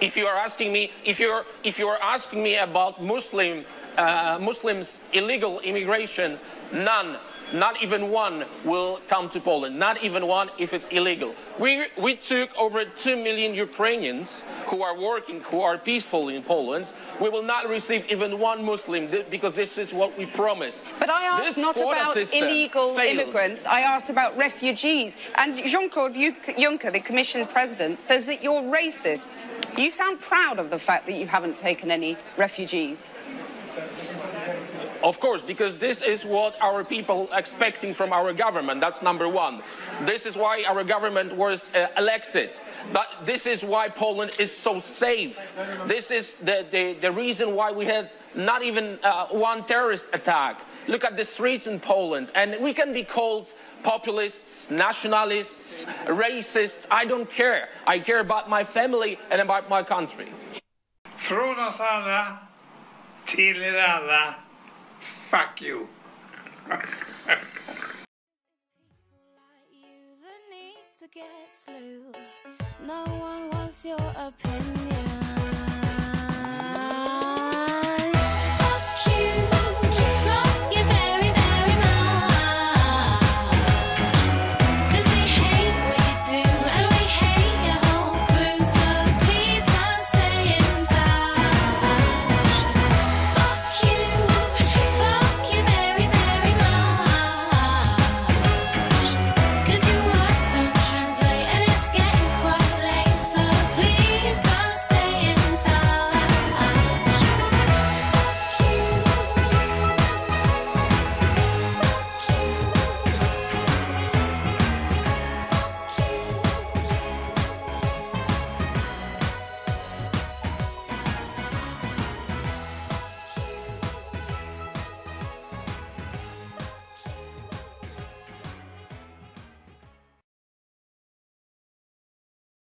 If 0.02 0.18
you 0.18 0.28
are 0.28 0.36
asking 0.36 0.74
me, 0.74 0.92
if 1.06 1.22
you're 1.22 1.46
if 1.64 1.80
you 1.80 1.88
are 1.88 1.98
asking 2.02 2.44
me 2.44 2.58
about 2.58 3.02
Muslim 3.02 3.64
uh, 3.98 4.38
Muslims 4.42 5.00
illegal 5.14 5.62
immigration, 5.62 6.38
none 6.74 7.18
not 7.54 7.82
even 7.84 8.12
one 8.12 8.46
will 8.64 9.00
come 9.08 9.30
to 9.30 9.40
Poland, 9.40 9.78
not 9.78 10.04
even 10.04 10.28
one 10.28 10.50
if 10.58 10.74
it's 10.74 10.90
illegal. 10.90 11.36
We, 11.60 11.86
we 11.98 12.16
took 12.16 12.58
over 12.58 12.86
2 12.86 13.16
million 13.16 13.54
Ukrainians 13.54 14.44
who 14.66 14.82
are 14.82 14.98
working, 14.98 15.42
who 15.42 15.62
are 15.62 15.78
peaceful 15.78 16.30
in 16.30 16.44
Poland. 16.44 16.92
We 17.22 17.30
will 17.30 17.44
not 17.44 17.68
receive 17.70 18.12
even 18.12 18.40
one 18.40 18.64
Muslim 18.64 19.08
because 19.30 19.54
this 19.54 19.78
is 19.78 19.94
what 19.94 20.18
we 20.18 20.26
promised. 20.26 20.86
But 21.00 21.10
I 21.10 21.24
asked 21.26 21.56
this 21.56 21.58
not 21.58 21.78
about 21.78 22.18
illegal 22.34 22.96
failed. 22.96 23.20
immigrants, 23.20 23.66
I 23.66 23.82
asked 23.82 24.10
about 24.10 24.36
refugees. 24.38 25.18
And 25.36 25.58
Jean-Claude 25.58 26.16
Juncker, 26.16 26.92
the 26.92 27.00
Commission 27.00 27.46
President, 27.48 28.02
says 28.02 28.26
that 28.26 28.44
you're 28.44 28.64
racist. 28.64 29.30
You 29.78 29.90
sound 29.90 30.22
proud 30.22 30.60
of 30.60 30.70
the 30.70 30.80
fact 30.80 31.06
that 31.08 31.16
you 31.16 31.28
haven't 31.28 31.58
taken 31.58 31.92
any 31.92 32.18
refugees. 32.38 33.10
Of 35.06 35.20
course, 35.20 35.44
because 35.44 35.78
this 35.78 36.02
is 36.02 36.26
what 36.26 36.60
our 36.64 36.84
people 36.84 37.30
expecting 37.32 37.94
from 37.94 38.12
our 38.12 38.34
government. 38.34 38.82
That's 38.82 39.04
number 39.04 39.30
one. 39.30 39.62
This 40.04 40.26
is 40.26 40.36
why 40.36 40.64
our 40.68 40.84
government 40.84 41.36
was 41.36 41.72
uh, 41.76 41.90
elected. 41.96 42.50
But 42.92 43.08
this 43.24 43.46
is 43.46 43.64
why 43.64 43.88
Poland 43.90 44.36
is 44.40 44.52
so 44.52 44.80
safe. 44.80 45.54
This 45.86 46.10
is 46.10 46.34
the, 46.34 46.66
the, 46.72 46.94
the 46.94 47.12
reason 47.12 47.54
why 47.54 47.72
we 47.72 47.86
had 47.86 48.10
not 48.34 48.64
even 48.64 48.98
uh, 49.04 49.28
one 49.28 49.64
terrorist 49.66 50.08
attack. 50.12 50.60
Look 50.88 51.04
at 51.04 51.16
the 51.16 51.24
streets 51.24 51.68
in 51.68 51.80
Poland, 51.80 52.32
and 52.34 52.60
we 52.60 52.74
can 52.74 52.92
be 52.92 53.04
called 53.04 53.54
populists, 53.84 54.72
nationalists, 54.72 55.86
racists. 56.08 56.88
I 56.90 57.06
don't 57.06 57.30
care. 57.30 57.70
I 57.86 58.00
care 58.00 58.22
about 58.22 58.50
my 58.50 58.64
family 58.64 59.20
and 59.30 59.40
about 59.40 59.70
my 59.70 59.84
country. 59.84 60.30
Från 61.16 61.60
oss 61.60 61.80
alla 61.80 62.38
till 63.26 63.62
er 63.64 63.78
alla 63.78 64.45
Fuck 65.36 65.62
you. 65.62 65.90
No 72.88 73.04
one 73.04 73.50
wants 73.50 73.84
your 73.84 73.98
opinion. 74.16 75.25